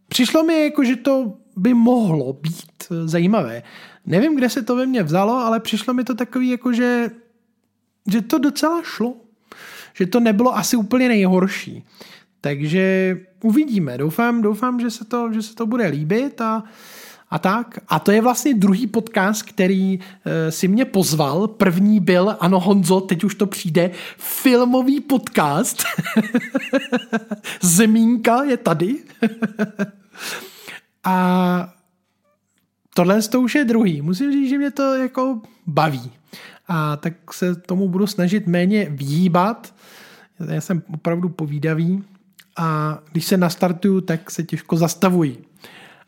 přišlo 0.09 0.45
mi 0.45 0.65
jako, 0.65 0.85
že 0.85 0.97
to 0.97 1.33
by 1.57 1.75
mohlo 1.75 2.33
být 2.33 2.89
zajímavé. 3.05 3.63
Nevím, 4.07 4.37
kde 4.37 4.51
se 4.51 4.63
to 4.63 4.77
ve 4.77 4.87
mně 4.87 5.03
vzalo, 5.03 5.35
ale 5.35 5.61
přišlo 5.61 5.95
mi 5.95 6.05
to 6.05 6.15
takový, 6.15 6.49
jako 6.49 6.73
že, 6.73 7.11
že 8.13 8.23
to 8.23 8.39
docela 8.39 8.83
šlo. 8.83 9.15
Že 9.95 10.07
to 10.07 10.21
nebylo 10.21 10.57
asi 10.57 10.77
úplně 10.77 11.09
nejhorší. 11.09 11.85
Takže 12.47 13.17
uvidíme. 13.43 13.99
Doufám, 13.99 14.43
doufám 14.43 14.81
že, 14.81 14.91
se 14.91 15.05
to, 15.05 15.33
že 15.33 15.43
se 15.43 15.55
to 15.55 15.67
bude 15.67 15.87
líbit 15.87 16.41
a, 16.41 16.63
a 17.31 17.39
tak. 17.39 17.79
A 17.89 17.99
to 17.99 18.13
je 18.13 18.21
vlastně 18.21 18.55
druhý 18.55 18.87
podcast, 18.87 19.43
který 19.43 19.99
e, 20.25 20.53
si 20.53 20.69
mě 20.69 20.85
pozval. 20.85 21.49
První 21.49 22.01
byl, 22.01 22.37
ano 22.41 22.61
Honzo, 22.61 23.01
teď 23.01 23.25
už 23.25 23.35
to 23.35 23.47
přijde, 23.47 23.91
filmový 24.19 25.01
podcast. 25.01 25.83
Zemínka 27.63 28.45
je 28.45 28.57
tady. 28.57 28.97
a 31.05 31.75
tohle 32.95 33.23
to 33.23 33.41
už 33.41 33.55
je 33.55 33.65
druhý. 33.65 34.03
Musím 34.03 34.33
říct, 34.33 34.49
že 34.49 34.59
mě 34.59 34.71
to 34.71 34.95
jako 34.95 35.41
baví. 35.67 36.11
A 36.69 36.97
tak 36.97 37.33
se 37.33 37.57
tomu 37.57 37.89
budu 37.89 38.07
snažit 38.07 38.47
méně 38.47 38.87
výjíbat. 38.91 39.75
Já 40.53 40.61
jsem 40.61 40.83
opravdu 40.95 41.29
povídavý 41.29 42.05
a 42.57 42.99
když 43.13 43.25
se 43.25 43.37
nastartuju, 43.37 44.01
tak 44.01 44.31
se 44.31 44.43
těžko 44.43 44.77
zastavuji. 44.77 45.45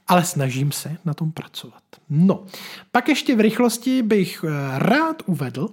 Ale 0.06 0.24
snažím 0.24 0.72
se 0.72 0.96
na 1.04 1.14
tom 1.14 1.32
pracovat. 1.32 1.82
No, 2.10 2.46
pak 2.92 3.08
ještě 3.08 3.36
v 3.36 3.40
rychlosti 3.40 4.02
bych 4.02 4.44
eh, 4.44 4.78
rád 4.78 5.22
uvedl, 5.26 5.68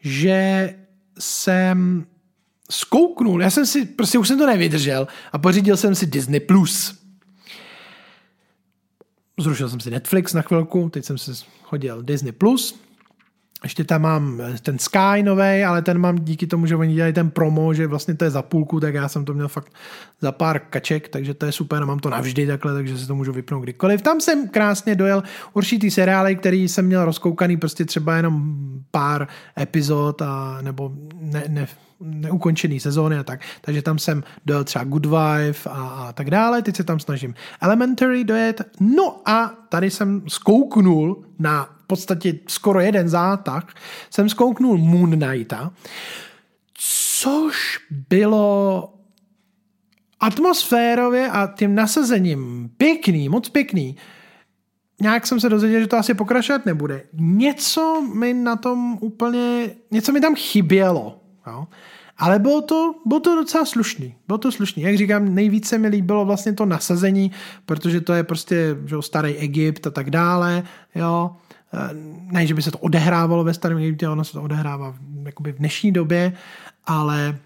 že 0.00 0.74
jsem 1.18 2.06
zkouknul, 2.70 3.42
já 3.42 3.50
jsem 3.50 3.66
si, 3.66 3.84
prostě 3.84 4.18
už 4.18 4.28
jsem 4.28 4.38
to 4.38 4.46
nevydržel 4.46 5.08
a 5.32 5.38
pořídil 5.38 5.76
jsem 5.76 5.94
si 5.94 6.06
Disney+. 6.06 6.40
Plus. 6.40 6.98
Zrušil 9.40 9.68
jsem 9.68 9.80
si 9.80 9.90
Netflix 9.90 10.34
na 10.34 10.42
chvilku, 10.42 10.88
teď 10.88 11.04
jsem 11.04 11.18
si 11.18 11.30
hodil 11.64 12.02
Disney+. 12.02 12.32
Plus 12.32 12.80
ještě 13.62 13.84
tam 13.84 14.02
mám 14.02 14.42
ten 14.62 14.78
Sky 14.78 15.22
nový, 15.22 15.64
ale 15.64 15.82
ten 15.82 15.98
mám 15.98 16.18
díky 16.18 16.46
tomu, 16.46 16.66
že 16.66 16.76
oni 16.76 16.94
dělají 16.94 17.12
ten 17.12 17.30
promo, 17.30 17.74
že 17.74 17.86
vlastně 17.86 18.14
to 18.14 18.24
je 18.24 18.30
za 18.30 18.42
půlku, 18.42 18.80
tak 18.80 18.94
já 18.94 19.08
jsem 19.08 19.24
to 19.24 19.34
měl 19.34 19.48
fakt 19.48 19.72
za 20.20 20.32
pár 20.32 20.58
kaček, 20.58 21.08
takže 21.08 21.34
to 21.34 21.46
je 21.46 21.52
super 21.52 21.86
mám 21.86 21.98
to 21.98 22.10
navždy 22.10 22.46
takhle, 22.46 22.74
takže 22.74 22.98
si 22.98 23.06
to 23.06 23.14
můžu 23.14 23.32
vypnout 23.32 23.62
kdykoliv. 23.62 24.02
Tam 24.02 24.20
jsem 24.20 24.48
krásně 24.48 24.94
dojel 24.94 25.22
určitý 25.52 25.90
seriály, 25.90 26.36
který 26.36 26.68
jsem 26.68 26.86
měl 26.86 27.04
rozkoukaný 27.04 27.56
prostě 27.56 27.84
třeba 27.84 28.16
jenom 28.16 28.54
pár 28.90 29.28
epizod 29.60 30.22
a 30.22 30.58
nebo 30.62 30.92
ne, 31.20 31.44
ne, 31.48 31.66
neukončený 32.00 32.80
sezóny 32.80 33.18
a 33.18 33.24
tak. 33.24 33.40
Takže 33.60 33.82
tam 33.82 33.98
jsem 33.98 34.24
dojel 34.46 34.64
třeba 34.64 34.84
Good 34.84 35.06
Wife 35.06 35.70
a, 35.70 35.88
a 35.88 36.12
tak 36.12 36.30
dále. 36.30 36.62
Teď 36.62 36.76
se 36.76 36.84
tam 36.84 37.00
snažím 37.00 37.34
Elementary 37.60 38.24
dojet. 38.24 38.62
No 38.80 39.20
a 39.24 39.46
tady 39.68 39.90
jsem 39.90 40.22
zkouknul 40.28 41.24
na 41.38 41.77
podstatě 41.88 42.34
skoro 42.48 42.80
jeden 42.80 43.08
zátah, 43.08 43.74
jsem 44.10 44.28
zkouknul 44.28 44.78
Moon 44.78 45.20
Knighta, 45.20 45.72
což 47.20 47.78
bylo 48.08 48.94
atmosférově 50.20 51.30
a 51.30 51.46
tím 51.46 51.74
nasazením 51.74 52.70
pěkný, 52.76 53.28
moc 53.28 53.48
pěkný. 53.48 53.96
Nějak 55.00 55.26
jsem 55.26 55.40
se 55.40 55.48
dozvěděl, 55.48 55.80
že 55.80 55.86
to 55.86 55.96
asi 55.96 56.14
pokračovat 56.14 56.66
nebude. 56.66 57.02
Něco 57.12 58.02
mi 58.14 58.34
na 58.34 58.56
tom 58.56 58.98
úplně, 59.00 59.70
něco 59.90 60.12
mi 60.12 60.20
tam 60.20 60.34
chybělo. 60.34 61.20
Jo? 61.46 61.66
Ale 62.18 62.38
bylo 62.38 62.62
to, 62.62 62.94
bylo 63.06 63.20
to 63.20 63.34
docela 63.34 63.64
slušný. 63.64 64.14
Bylo 64.26 64.38
to 64.38 64.52
slušný. 64.52 64.82
Jak 64.82 64.96
říkám, 64.96 65.34
nejvíce 65.34 65.78
mi 65.78 65.88
líbilo 65.88 66.24
vlastně 66.24 66.52
to 66.52 66.66
nasazení, 66.66 67.30
protože 67.66 68.00
to 68.00 68.12
je 68.12 68.24
prostě 68.24 68.76
že, 68.86 68.96
starý 69.00 69.34
Egypt 69.34 69.86
a 69.86 69.90
tak 69.90 70.10
dále. 70.10 70.62
Jo. 70.94 71.36
Eh, 71.74 71.88
ne, 72.32 72.46
že 72.46 72.54
by 72.54 72.62
se 72.62 72.70
to 72.70 72.78
odehrávalo 72.78 73.44
ve 73.44 73.54
starém 73.54 73.78
Egyptě, 73.78 74.08
ono 74.08 74.24
se 74.24 74.32
to 74.32 74.42
odehrává 74.42 74.94
jakoby 75.22 75.52
v 75.52 75.58
dnešní 75.58 75.92
době, 75.92 76.32
ale 76.86 77.38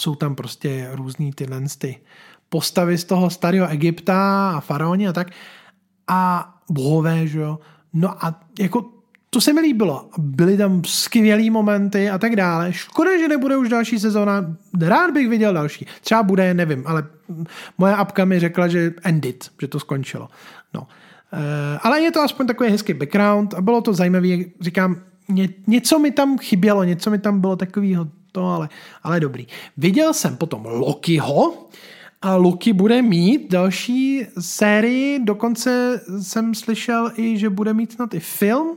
jsou 0.00 0.14
tam 0.14 0.34
prostě 0.34 0.88
různý 0.92 1.32
ty 1.78 2.00
postavy 2.48 2.98
z 2.98 3.04
toho 3.04 3.30
starého 3.30 3.68
Egypta 3.68 4.50
a 4.50 4.60
faraoni 4.60 5.08
a 5.08 5.12
tak 5.12 5.30
a 6.08 6.52
bohové, 6.70 7.26
že 7.26 7.40
jo. 7.40 7.58
No 7.92 8.24
a 8.24 8.40
jako 8.58 8.84
to 9.30 9.40
se 9.40 9.52
mi 9.52 9.60
líbilo. 9.60 10.08
Byly 10.18 10.56
tam 10.56 10.84
skvělý 10.84 11.50
momenty 11.50 12.10
a 12.10 12.18
tak 12.18 12.36
dále. 12.36 12.72
Škoda, 12.72 13.18
že 13.18 13.28
nebude 13.28 13.56
už 13.56 13.68
další 13.68 13.98
sezóna. 13.98 14.56
Rád 14.80 15.10
bych 15.10 15.28
viděl 15.28 15.54
další. 15.54 15.86
Třeba 16.00 16.22
bude, 16.22 16.54
nevím, 16.54 16.82
ale 16.86 17.06
moje 17.78 17.94
apka 17.94 18.24
mi 18.24 18.40
řekla, 18.40 18.68
že 18.68 18.94
ended, 19.02 19.50
že 19.60 19.68
to 19.68 19.80
skončilo. 19.80 20.28
No. 20.74 20.86
Eh, 21.32 21.78
ale 21.82 22.00
je 22.00 22.10
to 22.10 22.20
aspoň 22.20 22.46
takový 22.46 22.70
hezký 22.70 22.94
background 22.94 23.54
a 23.54 23.60
bylo 23.60 23.80
to 23.80 23.92
zajímavé, 23.92 24.28
říkám, 24.60 24.96
ně, 25.28 25.48
něco 25.66 25.98
mi 25.98 26.10
tam 26.10 26.38
chybělo, 26.38 26.84
něco 26.84 27.10
mi 27.10 27.18
tam 27.18 27.40
bylo 27.40 27.56
takového 27.56 28.08
to, 28.32 28.44
ale, 28.44 28.68
ale 29.02 29.20
dobrý. 29.20 29.46
Viděl 29.76 30.14
jsem 30.14 30.36
potom 30.36 30.64
Lokiho 30.66 31.68
a 32.22 32.36
Loki 32.36 32.72
bude 32.72 33.02
mít 33.02 33.50
další 33.52 34.26
sérii, 34.38 35.18
dokonce 35.18 36.00
jsem 36.22 36.54
slyšel 36.54 37.12
i, 37.16 37.38
že 37.38 37.50
bude 37.50 37.74
mít 37.74 37.92
snad 37.92 38.14
i 38.14 38.20
film, 38.20 38.76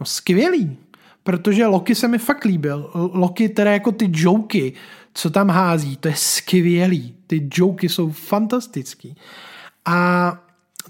no 0.00 0.06
skvělý, 0.06 0.76
protože 1.22 1.66
Loki 1.66 1.94
se 1.94 2.08
mi 2.08 2.18
fakt 2.18 2.44
líbil. 2.44 2.90
Loki 2.94 3.48
teda 3.48 3.72
jako 3.72 3.92
ty 3.92 4.10
joky, 4.12 4.72
co 5.14 5.30
tam 5.30 5.48
hází, 5.48 5.96
to 5.96 6.08
je 6.08 6.14
skvělý. 6.16 7.14
Ty 7.26 7.48
joky 7.54 7.88
jsou 7.88 8.10
fantastický. 8.10 9.16
A 9.84 10.38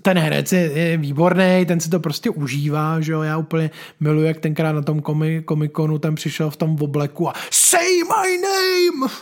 ten 0.03 0.19
herec 0.19 0.53
je, 0.53 0.61
je 0.61 0.97
výborný, 0.97 1.65
ten 1.67 1.81
si 1.81 1.91
to 1.91 2.01
prostě 2.01 2.31
užívá, 2.31 3.01
že 3.01 3.13
jo, 3.13 3.23
já 3.23 3.39
úplně 3.39 3.71
miluji, 4.01 4.27
jak 4.27 4.41
tenkrát 4.41 4.73
na 4.73 4.83
tom 4.83 5.03
komikonu 5.45 5.99
tam 5.99 6.15
přišel 6.15 6.51
v 6.51 6.57
tom 6.57 6.77
obleku 6.81 7.29
a 7.29 7.33
say 7.51 7.97
my 7.99 8.39
name, 8.43 9.13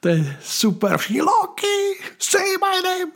to 0.00 0.08
je 0.08 0.36
super, 0.40 0.96
Loki, 1.20 2.04
say 2.18 2.46
my 2.46 2.88
name, 2.88 3.12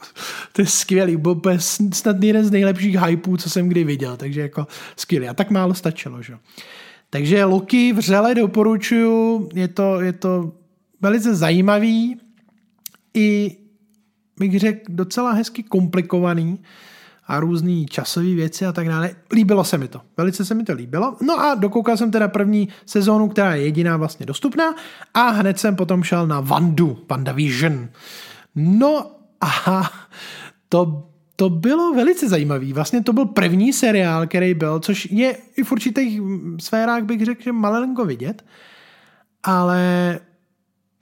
to 0.52 0.62
je 0.62 0.66
skvělý, 0.66 1.16
byl 1.16 1.58
snad 1.92 2.22
jeden 2.22 2.44
z 2.44 2.50
nejlepších 2.50 3.00
hypů, 3.00 3.36
co 3.36 3.50
jsem 3.50 3.68
kdy 3.68 3.84
viděl, 3.84 4.16
takže 4.16 4.40
jako 4.40 4.66
skvělý. 4.96 5.28
A 5.28 5.34
tak 5.34 5.50
málo 5.50 5.74
stačilo, 5.74 6.22
že 6.22 6.32
jo. 6.32 6.38
Takže 7.10 7.44
Loki 7.44 7.92
vřele 7.92 8.34
doporučuju, 8.34 9.48
je 9.54 9.68
to, 9.68 10.00
je 10.00 10.12
to 10.12 10.52
velice 11.00 11.34
zajímavý 11.34 12.20
i 13.14 13.56
bych 14.38 14.58
řekl 14.58 14.80
docela 14.88 15.32
hezky 15.32 15.62
komplikovaný, 15.62 16.58
a 17.26 17.40
různé 17.40 17.84
časové 17.84 18.34
věci 18.34 18.66
a 18.66 18.72
tak 18.72 18.88
dále. 18.88 19.10
Líbilo 19.32 19.64
se 19.64 19.78
mi 19.78 19.88
to. 19.88 20.00
Velice 20.16 20.44
se 20.44 20.54
mi 20.54 20.64
to 20.64 20.72
líbilo. 20.72 21.16
No 21.20 21.40
a 21.40 21.54
dokoukal 21.54 21.96
jsem 21.96 22.10
teda 22.10 22.28
první 22.28 22.68
sezónu, 22.86 23.28
která 23.28 23.54
je 23.54 23.64
jediná 23.64 23.96
vlastně 23.96 24.26
dostupná 24.26 24.74
a 25.14 25.28
hned 25.28 25.58
jsem 25.58 25.76
potom 25.76 26.02
šel 26.02 26.26
na 26.26 26.40
Vandu, 26.40 26.98
WandaVision. 27.08 27.88
No 28.54 29.10
a 29.40 29.90
to 30.68 31.08
to 31.36 31.50
bylo 31.50 31.94
velice 31.94 32.28
zajímavý. 32.28 32.72
Vlastně 32.72 33.02
to 33.02 33.12
byl 33.12 33.26
první 33.26 33.72
seriál, 33.72 34.26
který 34.26 34.54
byl, 34.54 34.80
což 34.80 35.08
je 35.10 35.36
i 35.56 35.64
v 35.64 35.72
určitých 35.72 36.20
sférách 36.60 37.02
bych 37.02 37.24
řekl, 37.24 37.42
že 37.42 37.52
malenko 37.52 38.04
vidět, 38.04 38.44
ale 39.42 40.20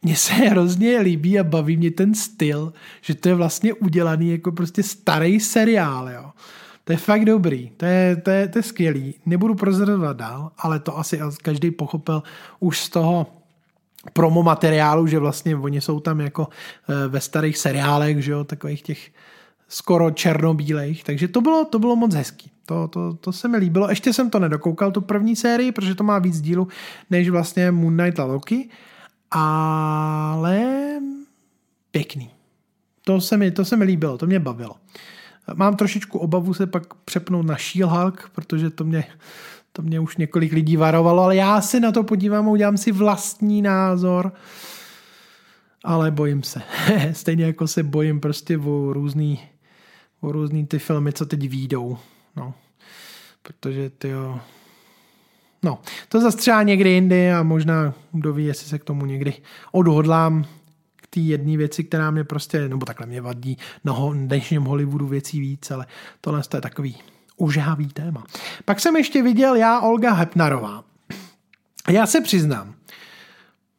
mně 0.03 0.17
se 0.17 0.33
hrozně 0.51 0.99
líbí 0.99 1.39
a 1.39 1.45
baví 1.45 1.77
mě 1.77 1.91
ten 1.91 2.15
styl, 2.15 2.73
že 3.01 3.15
to 3.15 3.29
je 3.29 3.35
vlastně 3.35 3.75
udělaný 3.75 4.31
jako 4.31 4.53
prostě 4.53 4.83
starý 4.83 5.41
seriál, 5.41 6.11
jo. 6.11 6.31
To 6.85 6.93
je 6.93 6.97
fakt 6.97 7.25
dobrý, 7.25 7.71
to 7.77 7.87
je, 7.87 8.17
to 8.17 8.31
je, 8.31 8.49
to 8.49 8.59
je 8.59 8.63
skvělý. 8.63 9.15
Nebudu 9.27 9.55
prozradovat 9.55 10.17
dál, 10.17 10.51
ale 10.59 10.79
to 10.79 10.99
asi 10.99 11.21
každý 11.43 11.71
pochopil 11.71 12.23
už 12.61 12.81
z 12.81 12.89
toho 12.89 13.27
promo 14.13 14.43
materiálu, 14.43 15.07
že 15.07 15.19
vlastně 15.19 15.57
oni 15.57 15.81
jsou 15.81 16.01
tam 16.01 16.21
jako 16.21 16.49
eh, 16.49 17.09
ve 17.09 17.21
starých 17.21 17.59
seriálech, 17.59 18.25
že 18.25 18.33
jo, 18.33 18.45
takových 18.45 18.83
těch 18.83 19.11
skoro 19.69 20.11
černobílejch, 20.11 21.05
takže 21.05 21.29
to 21.29 21.41
bylo, 21.41 21.65
to 21.65 21.79
bylo 21.79 21.97
moc 21.97 22.15
hezký. 22.15 22.51
To, 22.67 22.89
to, 22.89 23.13
to 23.13 23.33
se 23.33 23.49
mi 23.49 23.57
líbilo. 23.57 23.91
Ještě 23.91 24.13
jsem 24.13 24.31
to 24.31 24.39
nedokoukal, 24.39 24.91
tu 24.91 25.01
první 25.01 25.37
sérii, 25.37 25.73
protože 25.73 25.95
to 25.95 26.05
má 26.05 26.19
víc 26.19 26.41
dílu 26.41 26.69
než 27.11 27.29
vlastně 27.29 27.71
Moon 27.71 27.97
Knight 27.97 28.21
a 28.21 28.25
Loki, 28.25 28.69
ale 29.31 30.61
pěkný. 31.91 32.31
To 33.05 33.21
se 33.21 33.37
mi, 33.37 33.51
to 33.51 33.65
se 33.65 33.77
mi 33.77 33.85
líbilo, 33.85 34.19
to 34.19 34.27
mě 34.27 34.41
bavilo. 34.41 34.77
Mám 35.55 35.77
trošičku 35.77 36.19
obavu 36.19 36.55
se 36.55 36.67
pak 36.67 36.95
přepnout 36.95 37.47
na 37.47 37.55
She-Hulk, 37.55 38.29
protože 38.33 38.71
to 38.71 38.85
mě, 38.85 39.05
to 39.73 39.83
mě 39.83 40.01
už 40.01 40.17
několik 40.17 40.53
lidí 40.53 40.77
varovalo, 40.77 41.23
ale 41.23 41.37
já 41.37 41.61
si 41.61 41.81
na 41.81 41.93
to 41.93 42.03
podívám 42.03 42.49
a 42.49 42.51
udělám 42.51 42.77
si 42.77 42.93
vlastní 42.93 43.63
názor. 43.63 44.33
Ale 45.85 46.11
bojím 46.11 46.43
se. 46.43 46.63
Stejně 47.13 47.45
jako 47.45 47.67
se 47.67 47.83
bojím 47.83 48.21
prostě 48.21 48.59
o 48.59 48.93
různý 48.93 49.41
o 50.21 50.33
různý 50.33 50.67
ty 50.67 50.79
filmy, 50.79 51.13
co 51.13 51.27
teď 51.27 51.49
výjdou. 51.49 51.99
No. 52.37 52.55
Protože 53.43 53.91
ty 53.91 54.09
jo... 54.09 54.41
No, 55.63 55.79
to 56.09 56.21
zase 56.21 56.37
třeba 56.37 56.63
někdy 56.63 56.91
jindy 56.91 57.33
a 57.33 57.43
možná 57.43 57.95
kdo 58.13 58.33
ví, 58.33 58.45
jestli 58.45 58.69
se 58.69 58.79
k 58.79 58.85
tomu 58.85 59.07
někdy 59.07 59.35
odhodlám 59.73 60.45
k 60.97 61.07
té 61.07 61.21
jedné 61.21 61.57
věci, 61.57 61.85
která 61.85 62.11
mě 62.11 62.25
prostě, 62.25 62.69
nebo 62.69 62.87
takhle 62.87 63.07
mě 63.07 63.21
vadí 63.21 63.59
na 63.85 63.95
dnešním 64.13 64.63
Hollywoodu 64.63 65.07
věcí 65.07 65.41
víc, 65.41 65.71
ale 65.71 65.87
tohle 66.21 66.43
je 66.55 66.61
takový 66.61 66.97
užávý 67.37 67.89
téma. 67.89 68.25
Pak 68.65 68.81
jsem 68.81 68.97
ještě 68.97 69.23
viděl 69.23 69.55
já 69.55 69.81
Olga 69.81 70.13
Hepnarová. 70.13 70.85
Já 71.89 72.07
se 72.07 72.21
přiznám, 72.21 72.75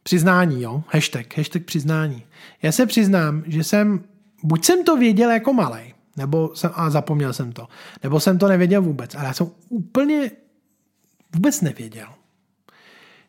přiznání, 0.04 0.62
jo, 0.62 0.84
hashtag, 0.88 1.38
hashtag 1.38 1.64
přiznání. 1.64 2.24
Já 2.62 2.72
se 2.72 2.86
přiznám, 2.86 3.44
že 3.48 3.64
jsem, 3.64 4.04
buď 4.44 4.66
jsem 4.66 4.84
to 4.84 4.98
věděl 4.98 5.32
jako 5.32 5.54
malý, 5.54 5.94
nebo 6.18 6.52
jsem, 6.56 6.72
a 6.74 6.90
zapomněl 6.90 7.34
jsem 7.34 7.52
to. 7.52 7.68
Nebo 8.04 8.20
jsem 8.20 8.38
to 8.38 8.48
nevěděl 8.48 8.82
vůbec. 8.82 9.16
Ale 9.16 9.26
já 9.26 9.34
jsem 9.34 9.48
úplně 9.70 10.32
vůbec 11.36 11.62
nevěděl, 11.62 12.08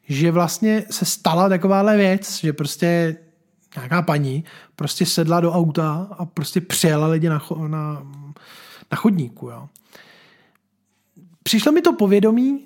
že 0.09 0.31
vlastně 0.31 0.85
se 0.91 1.05
stala 1.05 1.49
takováhle 1.49 1.97
věc, 1.97 2.39
že 2.41 2.53
prostě 2.53 3.17
nějaká 3.77 4.03
paní 4.03 4.45
prostě 4.77 5.07
sedla 5.07 5.41
do 5.41 5.53
auta 5.53 6.09
a 6.19 6.25
prostě 6.25 6.61
přijela 6.61 7.07
lidi 7.07 7.29
na, 7.29 7.43
na, 7.67 8.03
na 8.93 8.97
chodníku. 8.97 9.49
Jo. 9.49 9.69
Přišlo 11.43 11.73
mi 11.73 11.83
to 11.83 11.93
povědomí, 11.93 12.65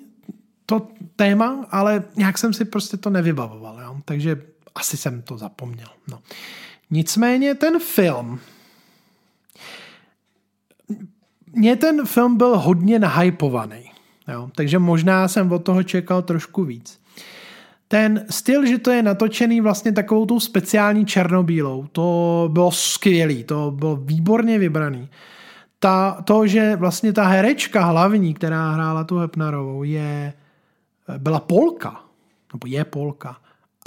to 0.65 0.87
téma, 1.15 1.65
ale 1.71 2.03
nějak 2.15 2.37
jsem 2.37 2.53
si 2.53 2.65
prostě 2.65 2.97
to 2.97 3.09
nevybavoval. 3.09 3.81
Jo. 3.81 3.97
Takže 4.05 4.41
asi 4.75 4.97
jsem 4.97 5.21
to 5.21 5.37
zapomněl. 5.37 5.87
No. 6.07 6.21
Nicméně 6.89 7.55
ten 7.55 7.79
film, 7.79 8.39
mně 11.53 11.75
ten 11.75 12.05
film 12.05 12.37
byl 12.37 12.57
hodně 12.57 12.99
nahypovaný, 12.99 13.86
jo, 14.27 14.49
takže 14.55 14.79
možná 14.79 15.27
jsem 15.27 15.51
od 15.51 15.63
toho 15.63 15.83
čekal 15.83 16.21
trošku 16.21 16.63
víc. 16.63 16.99
Ten 17.87 18.25
styl, 18.29 18.65
že 18.65 18.77
to 18.77 18.91
je 18.91 19.03
natočený 19.03 19.61
vlastně 19.61 19.91
takovou 19.91 20.25
tou 20.25 20.39
speciální 20.39 21.05
černobílou, 21.05 21.87
to 21.91 22.49
bylo 22.51 22.71
skvělý, 22.71 23.43
to 23.43 23.71
bylo 23.71 23.95
výborně 23.95 24.59
vybraný. 24.59 25.09
Ta, 25.79 26.21
to, 26.23 26.47
že 26.47 26.75
vlastně 26.75 27.13
ta 27.13 27.27
herečka 27.27 27.85
hlavní, 27.85 28.33
která 28.33 28.71
hrála 28.71 29.03
tu 29.03 29.17
Hepnarovou, 29.17 29.83
je, 29.83 30.33
byla 31.17 31.39
Polka, 31.39 32.01
nebo 32.53 32.67
je 32.67 32.85
Polka, 32.85 33.37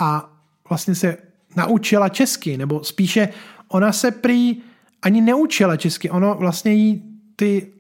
a 0.01 0.31
vlastně 0.69 0.95
se 0.95 1.17
naučila 1.57 2.09
česky, 2.09 2.57
nebo 2.57 2.85
spíše 2.85 3.29
ona 3.69 3.93
se 3.93 4.11
prý 4.11 4.57
ani 5.03 5.21
neučila 5.21 5.77
česky, 5.77 6.11
ono 6.11 6.35
vlastně 6.35 6.73
jí 6.73 7.03
ty 7.37 7.73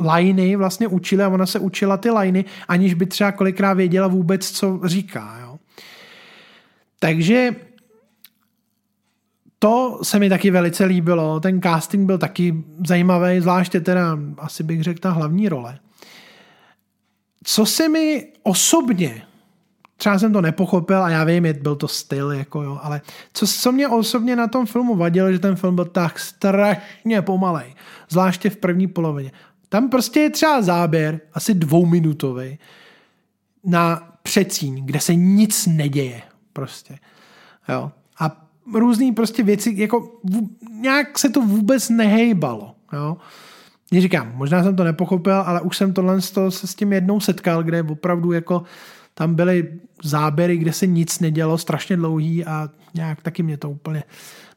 lajny 0.00 0.56
vlastně 0.56 0.88
učili 0.88 1.22
a 1.22 1.28
ona 1.28 1.46
se 1.46 1.58
učila 1.58 1.96
ty 1.96 2.10
lajny, 2.10 2.44
aniž 2.68 2.94
by 2.94 3.06
třeba 3.06 3.32
kolikrát 3.32 3.72
věděla 3.72 4.06
vůbec, 4.06 4.50
co 4.50 4.80
říká. 4.84 5.38
Jo. 5.40 5.58
Takže 6.98 7.56
to 9.58 9.98
se 10.02 10.18
mi 10.18 10.28
taky 10.28 10.50
velice 10.50 10.84
líbilo. 10.84 11.40
Ten 11.40 11.62
casting 11.62 12.06
byl 12.06 12.18
taky 12.18 12.64
zajímavý, 12.86 13.40
zvláště 13.40 13.80
teda 13.80 14.18
asi 14.38 14.62
bych 14.62 14.82
řekl 14.82 15.00
ta 15.00 15.10
hlavní 15.10 15.48
role. 15.48 15.78
Co 17.44 17.66
se 17.66 17.88
mi 17.88 18.26
osobně, 18.42 19.22
třeba 19.96 20.18
jsem 20.18 20.32
to 20.32 20.40
nepochopil 20.40 21.02
a 21.02 21.10
já 21.10 21.24
vím, 21.24 21.46
byl 21.62 21.76
to 21.76 21.88
styl, 21.88 22.32
jako 22.32 22.62
jo, 22.62 22.80
ale 22.82 23.00
co, 23.32 23.46
co 23.46 23.72
mě 23.72 23.88
osobně 23.88 24.36
na 24.36 24.46
tom 24.48 24.66
filmu 24.66 24.96
vadilo, 24.96 25.32
že 25.32 25.38
ten 25.38 25.56
film 25.56 25.74
byl 25.74 25.84
tak 25.84 26.18
strašně 26.18 27.22
pomalej 27.22 27.74
zvláště 28.08 28.50
v 28.50 28.56
první 28.56 28.86
polovině. 28.86 29.32
Tam 29.68 29.88
prostě 29.88 30.20
je 30.20 30.30
třeba 30.30 30.62
záběr, 30.62 31.20
asi 31.32 31.54
dvouminutový, 31.54 32.58
na 33.64 34.12
přecín, 34.22 34.86
kde 34.86 35.00
se 35.00 35.14
nic 35.14 35.66
neděje 35.66 36.22
prostě. 36.52 36.98
Jo. 37.68 37.92
A 38.20 38.46
různé 38.74 39.12
prostě 39.12 39.42
věci, 39.42 39.74
jako 39.76 40.20
v, 40.24 40.40
nějak 40.80 41.18
se 41.18 41.28
to 41.28 41.40
vůbec 41.40 41.88
nehejbalo. 41.88 42.74
Jo. 42.92 43.16
Já 43.92 44.00
říkám, 44.00 44.32
možná 44.34 44.62
jsem 44.62 44.76
to 44.76 44.84
nepochopil, 44.84 45.34
ale 45.34 45.60
už 45.60 45.76
jsem 45.76 45.92
tohle 45.92 46.20
se 46.20 46.66
s 46.66 46.74
tím 46.74 46.92
jednou 46.92 47.20
setkal, 47.20 47.62
kde 47.62 47.82
opravdu 47.82 48.32
jako 48.32 48.62
tam 49.14 49.34
byly 49.34 49.80
záběry, 50.02 50.56
kde 50.56 50.72
se 50.72 50.86
nic 50.86 51.20
nedělo, 51.20 51.58
strašně 51.58 51.96
dlouhý 51.96 52.44
a 52.44 52.68
nějak 52.94 53.22
taky 53.22 53.42
mě 53.42 53.56
to 53.56 53.70
úplně 53.70 54.02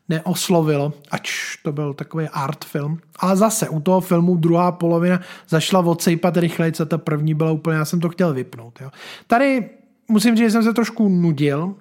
neoslovilo, 0.09 0.93
ač 1.11 1.55
to 1.63 1.71
byl 1.71 1.93
takový 1.93 2.27
art 2.33 2.65
film. 2.65 2.99
A 3.19 3.35
zase 3.35 3.69
u 3.69 3.79
toho 3.79 4.01
filmu 4.01 4.35
druhá 4.35 4.71
polovina 4.71 5.19
zašla 5.49 5.79
odsejpat 5.79 6.37
rychleji, 6.37 6.71
co 6.71 6.85
ta 6.85 6.97
první 6.97 7.33
byla 7.33 7.51
úplně, 7.51 7.77
já 7.77 7.85
jsem 7.85 7.99
to 7.99 8.09
chtěl 8.09 8.33
vypnout. 8.33 8.81
Jo. 8.81 8.91
Tady 9.27 9.69
musím 10.07 10.35
říct, 10.35 10.45
že 10.45 10.51
jsem 10.51 10.63
se 10.63 10.73
trošku 10.73 11.09
nudil, 11.09 11.75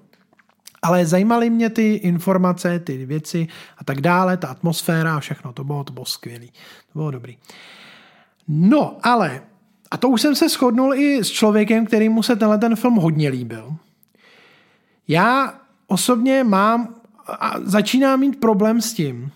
ale 0.83 1.07
zajímaly 1.07 1.51
mě 1.51 1.71
ty 1.71 1.95
informace, 1.95 2.79
ty 2.79 3.07
věci 3.07 3.49
a 3.79 3.85
tak 3.85 4.01
dále, 4.01 4.37
ta 4.37 4.49
atmosféra 4.49 5.17
a 5.17 5.21
všechno, 5.21 5.53
to 5.53 5.65
bylo, 5.65 5.85
to 5.85 5.93
bylo 5.93 6.07
skvělý, 6.07 6.49
to 6.93 6.99
bylo 6.99 7.11
dobrý. 7.11 7.39
No, 8.49 8.97
ale, 9.03 9.43
a 9.91 9.97
to 9.97 10.09
už 10.09 10.23
jsem 10.23 10.35
se 10.35 10.49
shodnul 10.49 10.95
i 10.95 11.25
s 11.25 11.31
člověkem, 11.31 11.87
který 11.87 12.09
mu 12.09 12.23
se 12.23 12.37
tenhle 12.37 12.59
ten 12.59 12.77
film 12.77 12.95
hodně 12.95 13.29
líbil. 13.29 13.75
Já 15.09 15.55
osobně 15.87 16.45
mám 16.45 16.95
a 17.29 17.55
začíná 17.63 18.17
mít 18.17 18.41
problém 18.41 18.81
s 18.81 18.93
tím, 18.93 19.31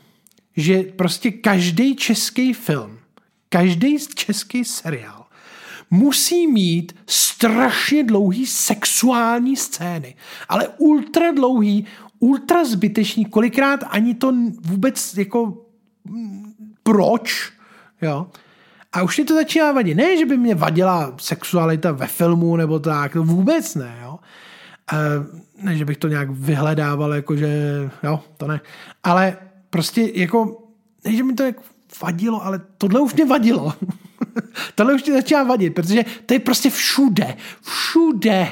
že 0.57 0.83
prostě 0.83 1.31
každý 1.31 1.97
český 1.97 2.53
film, 2.53 2.99
každý 3.49 3.99
český 4.15 4.65
seriál 4.65 5.23
musí 5.93 6.47
mít 6.47 6.97
strašně 7.07 8.05
dlouhý 8.05 8.47
sexuální 8.47 9.57
scény, 9.57 10.15
ale 10.49 10.69
ultra 10.69 11.33
dlouhý, 11.33 11.87
ultra 12.19 12.65
zbytečný, 12.65 13.25
kolikrát 13.25 13.81
ani 13.89 14.15
to 14.15 14.33
vůbec 14.61 15.17
jako 15.17 15.67
mm, 16.05 16.53
proč, 16.83 17.53
jo. 18.03 18.27
A 18.93 19.03
už 19.03 19.17
mě 19.17 19.27
to 19.27 19.35
začíná 19.35 19.73
vadit. 19.73 19.97
Ne, 19.97 20.17
že 20.17 20.27
by 20.27 20.37
mě 20.37 20.55
vadila 20.55 21.15
sexualita 21.21 21.93
ve 21.93 22.07
filmu 22.07 22.57
nebo 22.57 22.79
tak, 22.79 23.13
to 23.13 23.23
vůbec 23.23 23.75
ne, 23.75 23.99
jo. 24.03 24.19
Uh, 24.93 25.41
ne, 25.63 25.77
že 25.77 25.85
bych 25.85 25.97
to 25.97 26.09
nějak 26.09 26.31
vyhledával, 26.31 27.15
jakože, 27.15 27.49
jo, 28.03 28.21
to 28.37 28.47
ne. 28.47 28.61
Ale 29.05 29.37
prostě 29.71 30.11
jako, 30.15 30.69
ne, 31.05 31.13
že 31.17 31.23
mi 31.23 31.35
to 31.35 31.43
jak 31.43 31.57
vadilo, 32.03 32.45
ale 32.45 32.61
tohle 32.79 33.01
už 33.01 33.15
mě 33.15 33.25
vadilo. 33.25 33.73
tohle 34.75 34.95
už 34.95 35.05
mě 35.05 35.13
začíná 35.13 35.43
vadit, 35.43 35.75
protože 35.75 36.05
to 36.27 36.35
je 36.35 36.41
prostě 36.41 36.71
všude. 36.71 37.37
Všude. 37.63 38.49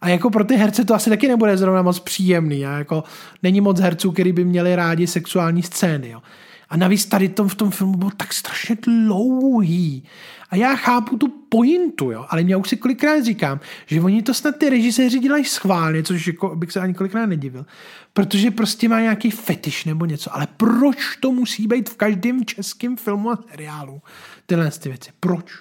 A 0.00 0.08
jako 0.08 0.30
pro 0.30 0.44
ty 0.44 0.56
herce 0.56 0.84
to 0.84 0.94
asi 0.94 1.10
taky 1.10 1.28
nebude 1.28 1.56
zrovna 1.56 1.82
moc 1.82 2.00
příjemný. 2.00 2.66
A 2.66 2.78
jako 2.78 3.04
není 3.42 3.60
moc 3.60 3.80
herců, 3.80 4.12
který 4.12 4.32
by 4.32 4.44
měli 4.44 4.76
rádi 4.76 5.06
sexuální 5.06 5.62
scény. 5.62 6.10
Jo. 6.10 6.22
A 6.68 6.76
navíc 6.76 7.06
tady 7.06 7.28
to 7.28 7.48
v 7.48 7.54
tom 7.54 7.70
filmu 7.70 7.94
bylo 7.94 8.10
tak 8.10 8.32
strašně 8.34 8.76
dlouhý. 8.82 10.04
A 10.50 10.56
já 10.56 10.76
chápu 10.76 11.16
tu 11.16 11.28
pointu, 11.48 12.10
jo, 12.10 12.26
ale 12.28 12.42
já 12.42 12.56
už 12.56 12.68
si 12.68 12.76
kolikrát 12.76 13.24
říkám, 13.24 13.60
že 13.86 14.00
oni 14.00 14.22
to 14.22 14.34
snad 14.34 14.56
ty 14.56 14.70
režiséři 14.70 15.18
dělají 15.18 15.44
schválně, 15.44 16.02
což 16.02 16.26
jako 16.26 16.56
bych 16.56 16.72
se 16.72 16.80
ani 16.80 16.94
kolikrát 16.94 17.26
nedivil, 17.26 17.66
protože 18.12 18.50
prostě 18.50 18.88
má 18.88 19.00
nějaký 19.00 19.30
fetiš 19.30 19.84
nebo 19.84 20.04
něco. 20.04 20.34
Ale 20.34 20.48
proč 20.56 21.16
to 21.20 21.32
musí 21.32 21.66
být 21.66 21.90
v 21.90 21.96
každém 21.96 22.44
českém 22.44 22.96
filmu 22.96 23.30
a 23.30 23.38
seriálu? 23.50 24.02
Tyhle 24.46 24.70
ty 24.70 24.88
věci. 24.88 25.10
Proč? 25.20 25.52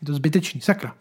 Je 0.00 0.06
to 0.06 0.14
zbytečný, 0.14 0.60
sakra. 0.60 0.94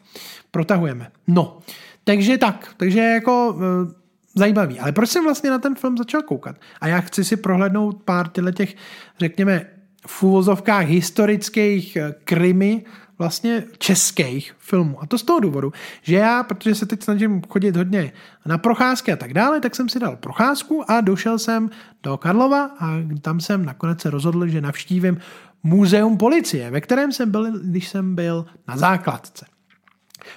Protahujeme. 0.51 1.11
No, 1.27 1.59
takže 2.03 2.37
tak, 2.37 2.73
takže 2.77 2.99
jako 2.99 3.59
e, 3.59 3.98
zajímavý. 4.39 4.79
Ale 4.79 4.91
proč 4.91 5.09
jsem 5.09 5.23
vlastně 5.23 5.49
na 5.49 5.59
ten 5.59 5.75
film 5.75 5.97
začal 5.97 6.21
koukat? 6.21 6.55
A 6.81 6.87
já 6.87 7.01
chci 7.01 7.23
si 7.23 7.37
prohlédnout 7.37 8.03
pár 8.03 8.27
těle 8.27 8.51
těch, 8.51 8.75
řekněme, 9.19 9.65
v 10.07 10.23
úvozovkách 10.23 10.85
historických 10.85 11.95
e, 11.95 12.13
krimi 12.23 12.85
vlastně 13.19 13.63
českých 13.77 14.55
filmů. 14.59 15.01
A 15.01 15.05
to 15.05 15.17
z 15.17 15.23
toho 15.23 15.39
důvodu, 15.39 15.73
že 16.01 16.15
já, 16.15 16.43
protože 16.43 16.75
se 16.75 16.85
teď 16.85 17.03
snažím 17.03 17.41
chodit 17.49 17.75
hodně 17.75 18.11
na 18.45 18.57
procházky 18.57 19.11
a 19.11 19.15
tak 19.15 19.33
dále, 19.33 19.59
tak 19.59 19.75
jsem 19.75 19.89
si 19.89 19.99
dal 19.99 20.15
procházku 20.15 20.91
a 20.91 21.01
došel 21.01 21.39
jsem 21.39 21.69
do 22.03 22.17
Karlova 22.17 22.71
a 22.79 23.03
tam 23.21 23.39
jsem 23.39 23.65
nakonec 23.65 24.01
se 24.01 24.09
rozhodl, 24.09 24.47
že 24.47 24.61
navštívím 24.61 25.17
muzeum 25.63 26.17
policie, 26.17 26.71
ve 26.71 26.81
kterém 26.81 27.11
jsem 27.11 27.31
byl, 27.31 27.51
když 27.51 27.89
jsem 27.89 28.15
byl 28.15 28.45
na 28.67 28.77
základce. 28.77 29.45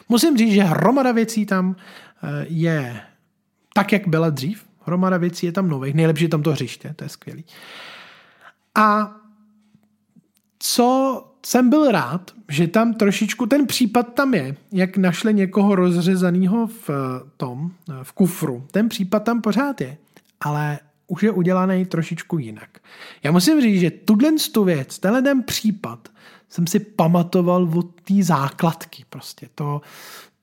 Musím 0.09 0.39
říct, 0.39 0.53
že 0.53 0.63
hromada 0.63 1.13
věcí 1.13 1.47
tam 1.47 1.77
eh, 1.77 2.47
je 2.49 3.01
tak, 3.75 3.93
jak 3.93 4.09
byla 4.09 4.31
dřív. 4.31 4.65
Hromada 4.85 5.17
věcí 5.17 5.47
je 5.47 5.53
tam 5.53 5.69
nových. 5.69 5.95
Nejlepší 5.95 6.25
je 6.25 6.29
tam 6.29 6.43
to 6.43 6.53
hřiště, 6.53 6.95
to 6.97 7.05
je 7.05 7.09
skvělý. 7.09 7.45
A 8.75 9.17
co 10.59 11.25
jsem 11.47 11.71
byl 11.71 11.91
rád, 11.91 12.31
že 12.49 12.67
tam 12.67 12.95
trošičku 12.95 13.47
ten 13.47 13.67
případ 13.67 14.15
tam 14.15 14.35
je, 14.35 14.57
jak 14.73 14.97
našli 14.97 15.35
někoho 15.35 15.75
rozřezaného 15.75 16.67
v 16.67 16.91
eh, 16.91 16.95
tom, 17.37 17.71
eh, 17.91 17.95
v 18.03 18.13
kufru. 18.13 18.67
Ten 18.71 18.89
případ 18.89 19.25
tam 19.25 19.41
pořád 19.41 19.81
je, 19.81 19.97
ale 20.41 20.79
už 21.07 21.23
je 21.23 21.31
udělaný 21.31 21.87
trošičku 21.87 22.39
jinak. 22.39 22.79
Já 23.23 23.33
musím 23.33 23.61
říct, 23.61 23.81
že 23.81 23.91
tuhle 23.91 24.31
tu 24.53 24.65
věc, 24.65 24.99
tenhle 24.99 25.23
ten 25.23 25.43
případ 25.43 26.09
jsem 26.49 26.67
si 26.67 26.81
pamatoval 26.81 27.71
od 27.75 28.01
té 28.01 28.15
základky 28.23 29.05
prostě. 29.09 29.49
To, 29.55 29.81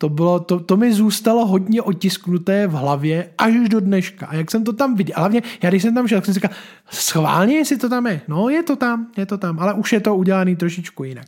to, 0.01 0.09
bylo, 0.09 0.39
to, 0.39 0.59
to 0.59 0.77
mi 0.77 0.93
zůstalo 0.93 1.45
hodně 1.45 1.81
otisknuté 1.81 2.67
v 2.67 2.71
hlavě 2.71 3.29
až 3.37 3.69
do 3.69 3.79
dneška. 3.79 4.25
A 4.25 4.35
jak 4.35 4.51
jsem 4.51 4.63
to 4.63 4.73
tam 4.73 4.95
viděl, 4.95 5.15
hlavně 5.17 5.41
já 5.63 5.69
když 5.69 5.81
jsem 5.81 5.95
tam 5.95 6.07
šel, 6.07 6.17
tak 6.17 6.25
jsem 6.25 6.33
si 6.33 6.39
říkal, 6.39 6.55
schválně, 6.89 7.55
jestli 7.55 7.77
to 7.77 7.89
tam 7.89 8.07
je. 8.07 8.21
No, 8.27 8.49
je 8.49 8.63
to 8.63 8.75
tam, 8.75 9.07
je 9.17 9.25
to 9.25 9.37
tam, 9.37 9.59
ale 9.59 9.73
už 9.73 9.93
je 9.93 9.99
to 9.99 10.15
udělané 10.15 10.55
trošičku 10.55 11.03
jinak. 11.03 11.27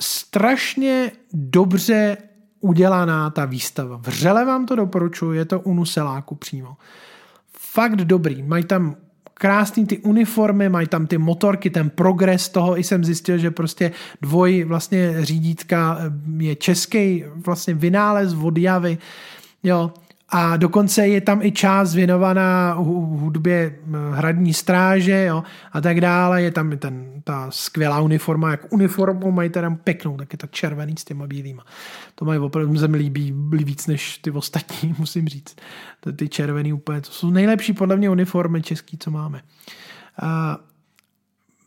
Strašně 0.00 1.12
dobře 1.32 2.16
udělaná 2.60 3.30
ta 3.30 3.44
výstava. 3.44 3.96
Vřele 3.96 4.44
vám 4.44 4.66
to 4.66 4.76
doporučuji, 4.76 5.32
je 5.32 5.44
to 5.44 5.60
u 5.60 5.74
Nuseláku 5.74 6.34
přímo. 6.34 6.76
Fakt 7.58 7.96
dobrý. 7.96 8.42
Mají 8.42 8.64
tam 8.64 8.96
krásný 9.38 9.86
ty 9.86 9.98
uniformy, 9.98 10.68
mají 10.68 10.86
tam 10.86 11.06
ty 11.06 11.18
motorky, 11.18 11.70
ten 11.70 11.90
progres 11.90 12.48
toho 12.48 12.78
i 12.78 12.84
jsem 12.84 13.04
zjistil, 13.04 13.38
že 13.38 13.50
prostě 13.50 13.92
dvoj 14.22 14.64
vlastně 14.64 15.24
řídítka 15.24 15.98
je 16.38 16.54
český 16.56 17.24
vlastně 17.44 17.74
vynález 17.74 18.34
od 18.42 18.58
Javy, 18.58 18.98
jo, 19.62 19.92
a 20.28 20.56
dokonce 20.56 21.08
je 21.08 21.20
tam 21.20 21.42
i 21.42 21.52
část 21.52 21.94
věnovaná 21.94 22.72
hudbě 22.72 23.78
hradní 24.12 24.54
stráže 24.54 25.24
jo, 25.24 25.42
a 25.72 25.80
tak 25.80 26.00
dále. 26.00 26.42
Je 26.42 26.50
tam 26.50 26.78
ten, 26.78 27.22
ta 27.24 27.50
skvělá 27.50 28.00
uniforma, 28.00 28.50
jak 28.50 28.72
uniformu 28.72 29.30
mají 29.30 29.50
teda 29.50 29.70
pěknou, 29.70 30.16
tak 30.16 30.32
je 30.32 30.38
tak 30.38 30.50
červený 30.50 30.94
s 30.98 31.04
těma 31.04 31.26
bílýma. 31.26 31.64
To 32.14 32.24
mají 32.24 32.40
opravdu, 32.40 32.78
se 32.78 32.88
mi 32.88 32.96
líbí, 32.96 33.34
víc 33.52 33.86
než 33.86 34.18
ty 34.18 34.30
ostatní, 34.30 34.94
musím 34.98 35.28
říct. 35.28 35.56
Ty 36.16 36.28
červený 36.28 36.72
úplně, 36.72 37.00
to 37.00 37.10
jsou 37.10 37.30
nejlepší 37.30 37.72
podle 37.72 37.96
mě 37.96 38.10
uniformy 38.10 38.62
český, 38.62 38.98
co 38.98 39.10
máme. 39.10 39.42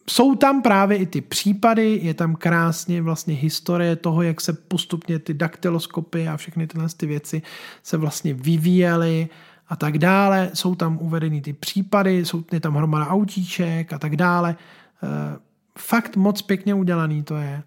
Jsou 0.10 0.36
tam 0.36 0.62
právě 0.62 0.97
i 0.97 1.05
ty 1.05 1.22
případy, 1.22 1.99
je 2.03 2.14
tam 2.14 2.36
krásně 2.36 3.01
vlastně 3.01 3.34
historie 3.34 3.95
toho, 3.95 4.22
jak 4.22 4.41
se 4.41 4.53
postupně 4.53 5.20
ty 5.20 5.34
daktyloskopy 5.34 6.28
a 6.28 6.38
všechny 6.38 6.68
tyhle 6.68 6.88
ty 6.97 7.05
věci 7.05 7.41
se 7.84 7.97
vlastně 7.97 8.34
vyvíjely 8.34 9.30
a 9.68 9.76
tak 9.76 9.97
dále. 9.97 10.51
Jsou 10.53 10.76
tam 10.76 10.97
uvedeny 11.01 11.41
ty 11.41 11.53
případy, 11.53 12.26
jsou 12.26 12.41
tam 12.41 12.76
hromada 12.76 13.07
autíček 13.07 13.93
a 13.93 13.99
tak 13.99 14.16
dále. 14.16 14.55
Eh, 15.03 15.39
fakt 15.78 16.16
moc 16.16 16.41
pěkně 16.41 16.74
udělaný 16.74 17.24
to 17.24 17.38
je. 17.38 17.64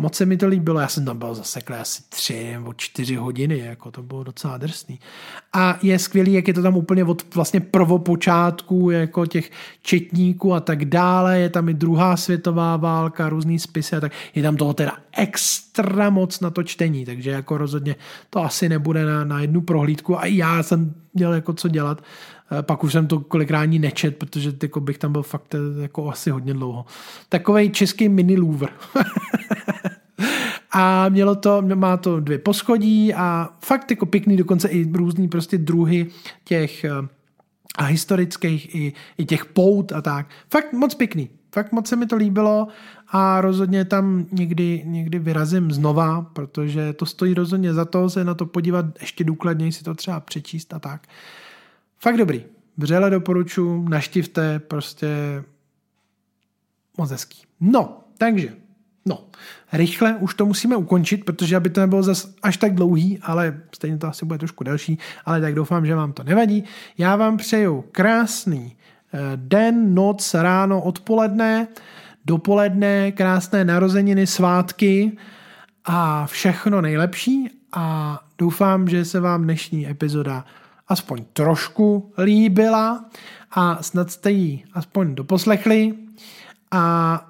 Moc 0.00 0.14
se 0.14 0.26
mi 0.26 0.36
to 0.36 0.46
líbilo, 0.46 0.80
já 0.80 0.88
jsem 0.88 1.04
tam 1.04 1.18
byl 1.18 1.34
zaseklý 1.34 1.76
asi 1.76 2.02
tři 2.08 2.52
nebo 2.52 2.72
čtyři 2.72 3.16
hodiny, 3.16 3.58
jako 3.58 3.90
to 3.90 4.02
bylo 4.02 4.24
docela 4.24 4.58
drsný. 4.58 5.00
A 5.52 5.78
je 5.82 5.98
skvělý, 5.98 6.32
jak 6.32 6.48
je 6.48 6.54
to 6.54 6.62
tam 6.62 6.76
úplně 6.76 7.04
od 7.04 7.34
vlastně 7.34 7.60
prvopočátku, 7.60 8.90
jako 8.90 9.26
těch 9.26 9.50
četníků 9.82 10.54
a 10.54 10.60
tak 10.60 10.84
dále, 10.84 11.38
je 11.38 11.48
tam 11.48 11.68
i 11.68 11.74
druhá 11.74 12.16
světová 12.16 12.76
válka, 12.76 13.28
různý 13.28 13.58
spisy 13.58 13.96
a 13.96 14.00
tak, 14.00 14.12
je 14.34 14.42
tam 14.42 14.56
toho 14.56 14.74
teda 14.74 14.96
extra 15.16 16.10
moc 16.10 16.40
na 16.40 16.50
to 16.50 16.62
čtení, 16.62 17.04
takže 17.04 17.30
jako 17.30 17.58
rozhodně 17.58 17.96
to 18.30 18.44
asi 18.44 18.68
nebude 18.68 19.04
na, 19.04 19.24
na 19.24 19.40
jednu 19.40 19.60
prohlídku 19.60 20.20
a 20.20 20.26
já 20.26 20.62
jsem 20.62 20.94
měl 21.14 21.34
jako 21.34 21.52
co 21.52 21.68
dělat, 21.68 22.02
eh, 22.58 22.62
pak 22.62 22.84
už 22.84 22.92
jsem 22.92 23.06
to 23.06 23.20
kolikrát 23.20 23.60
ani 23.60 23.78
nečet, 23.78 24.16
protože 24.16 24.52
jako 24.62 24.80
bych 24.80 24.98
tam 24.98 25.12
byl 25.12 25.22
fakt 25.22 25.54
eh, 25.54 25.82
jako 25.82 26.10
asi 26.10 26.30
hodně 26.30 26.54
dlouho. 26.54 26.84
Takový 27.28 27.70
český 27.70 28.08
mini 28.08 28.36
Louvre. 28.36 28.72
a 30.72 31.08
mělo 31.08 31.34
to, 31.34 31.62
má 31.74 31.96
to 31.96 32.20
dvě 32.20 32.38
poschodí 32.38 33.14
a 33.14 33.48
fakt 33.64 33.90
jako 33.90 34.06
pěkný, 34.06 34.36
dokonce 34.36 34.68
i 34.68 34.92
různý 34.92 35.28
prostě 35.28 35.58
druhy 35.58 36.06
těch 36.44 36.84
eh, 36.84 36.90
a 37.78 37.84
historických 37.84 38.74
i, 38.74 38.92
i 39.18 39.24
těch 39.24 39.44
pout 39.44 39.92
a 39.92 40.02
tak. 40.02 40.26
Fakt 40.50 40.72
moc 40.72 40.94
pěkný. 40.94 41.30
Fakt 41.54 41.72
moc 41.72 41.88
se 41.88 41.96
mi 41.96 42.06
to 42.06 42.16
líbilo 42.16 42.68
a 43.08 43.40
rozhodně 43.40 43.84
tam 43.84 44.26
někdy, 44.32 44.82
někdy 44.84 45.18
vyrazím 45.18 45.72
znova, 45.72 46.22
protože 46.22 46.92
to 46.92 47.06
stojí 47.06 47.34
rozhodně 47.34 47.74
za 47.74 47.84
to 47.84 48.10
se 48.10 48.24
na 48.24 48.34
to 48.34 48.46
podívat 48.46 48.84
ještě 49.00 49.24
důkladněji, 49.24 49.72
si 49.72 49.84
to 49.84 49.94
třeba 49.94 50.20
přečíst 50.20 50.74
a 50.74 50.78
tak. 50.78 51.06
Fakt 51.98 52.16
dobrý. 52.16 52.44
Vřele 52.76 53.10
doporučuji, 53.10 53.88
naštivte, 53.88 54.58
prostě 54.58 55.08
moc 56.98 57.10
hezký. 57.10 57.42
No, 57.60 58.00
takže 58.18 58.52
No, 59.06 59.24
rychle 59.72 60.14
už 60.14 60.34
to 60.34 60.46
musíme 60.46 60.76
ukončit, 60.76 61.24
protože 61.24 61.56
aby 61.56 61.70
to 61.70 61.80
nebylo 61.80 62.02
zas 62.02 62.34
až 62.42 62.56
tak 62.56 62.74
dlouhý, 62.74 63.18
ale 63.22 63.60
stejně 63.74 63.98
to 63.98 64.08
asi 64.08 64.26
bude 64.26 64.38
trošku 64.38 64.64
delší, 64.64 64.98
ale 65.24 65.40
tak 65.40 65.54
doufám, 65.54 65.86
že 65.86 65.94
vám 65.94 66.12
to 66.12 66.22
nevadí. 66.22 66.64
Já 66.98 67.16
vám 67.16 67.36
přeju 67.36 67.84
krásný 67.92 68.76
eh, 69.12 69.18
den, 69.36 69.94
noc, 69.94 70.34
ráno, 70.34 70.82
odpoledne, 70.82 71.68
dopoledne, 72.24 73.12
krásné 73.12 73.64
narozeniny, 73.64 74.26
svátky 74.26 75.16
a 75.84 76.26
všechno 76.26 76.80
nejlepší 76.80 77.50
a 77.72 78.18
doufám, 78.38 78.88
že 78.88 79.04
se 79.04 79.20
vám 79.20 79.42
dnešní 79.42 79.88
epizoda 79.88 80.44
aspoň 80.88 81.24
trošku 81.32 82.12
líbila 82.18 83.04
a 83.50 83.82
snad 83.82 84.10
jste 84.10 84.30
ji 84.30 84.64
aspoň 84.72 85.14
doposlechli 85.14 85.94
a 86.70 87.29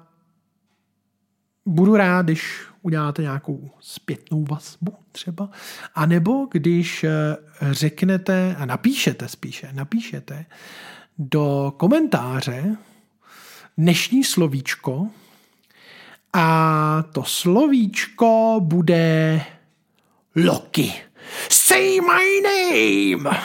budu 1.65 1.95
rád, 1.95 2.25
když 2.25 2.61
uděláte 2.81 3.21
nějakou 3.21 3.69
zpětnou 3.79 4.45
vazbu 4.49 4.95
třeba, 5.11 5.49
a 5.95 6.05
nebo 6.05 6.47
když 6.51 7.03
eh, 7.03 7.37
řeknete, 7.71 8.55
a 8.59 8.65
napíšete 8.65 9.27
spíše, 9.27 9.69
napíšete 9.73 10.45
do 11.17 11.73
komentáře 11.77 12.77
dnešní 13.77 14.23
slovíčko 14.23 15.07
a 16.33 17.03
to 17.11 17.23
slovíčko 17.23 18.59
bude 18.63 19.41
Loki. 20.35 20.93
Say 21.49 21.99
my 22.01 22.41
name! 22.43 23.39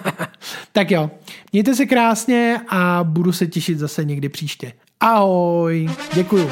tak 0.72 0.90
jo, 0.90 1.10
mějte 1.52 1.74
se 1.74 1.86
krásně 1.86 2.60
a 2.68 3.04
budu 3.04 3.32
se 3.32 3.46
těšit 3.46 3.78
zase 3.78 4.04
někdy 4.04 4.28
příště. 4.28 4.72
Ahoj, 5.00 5.90
děkuju. 6.14 6.50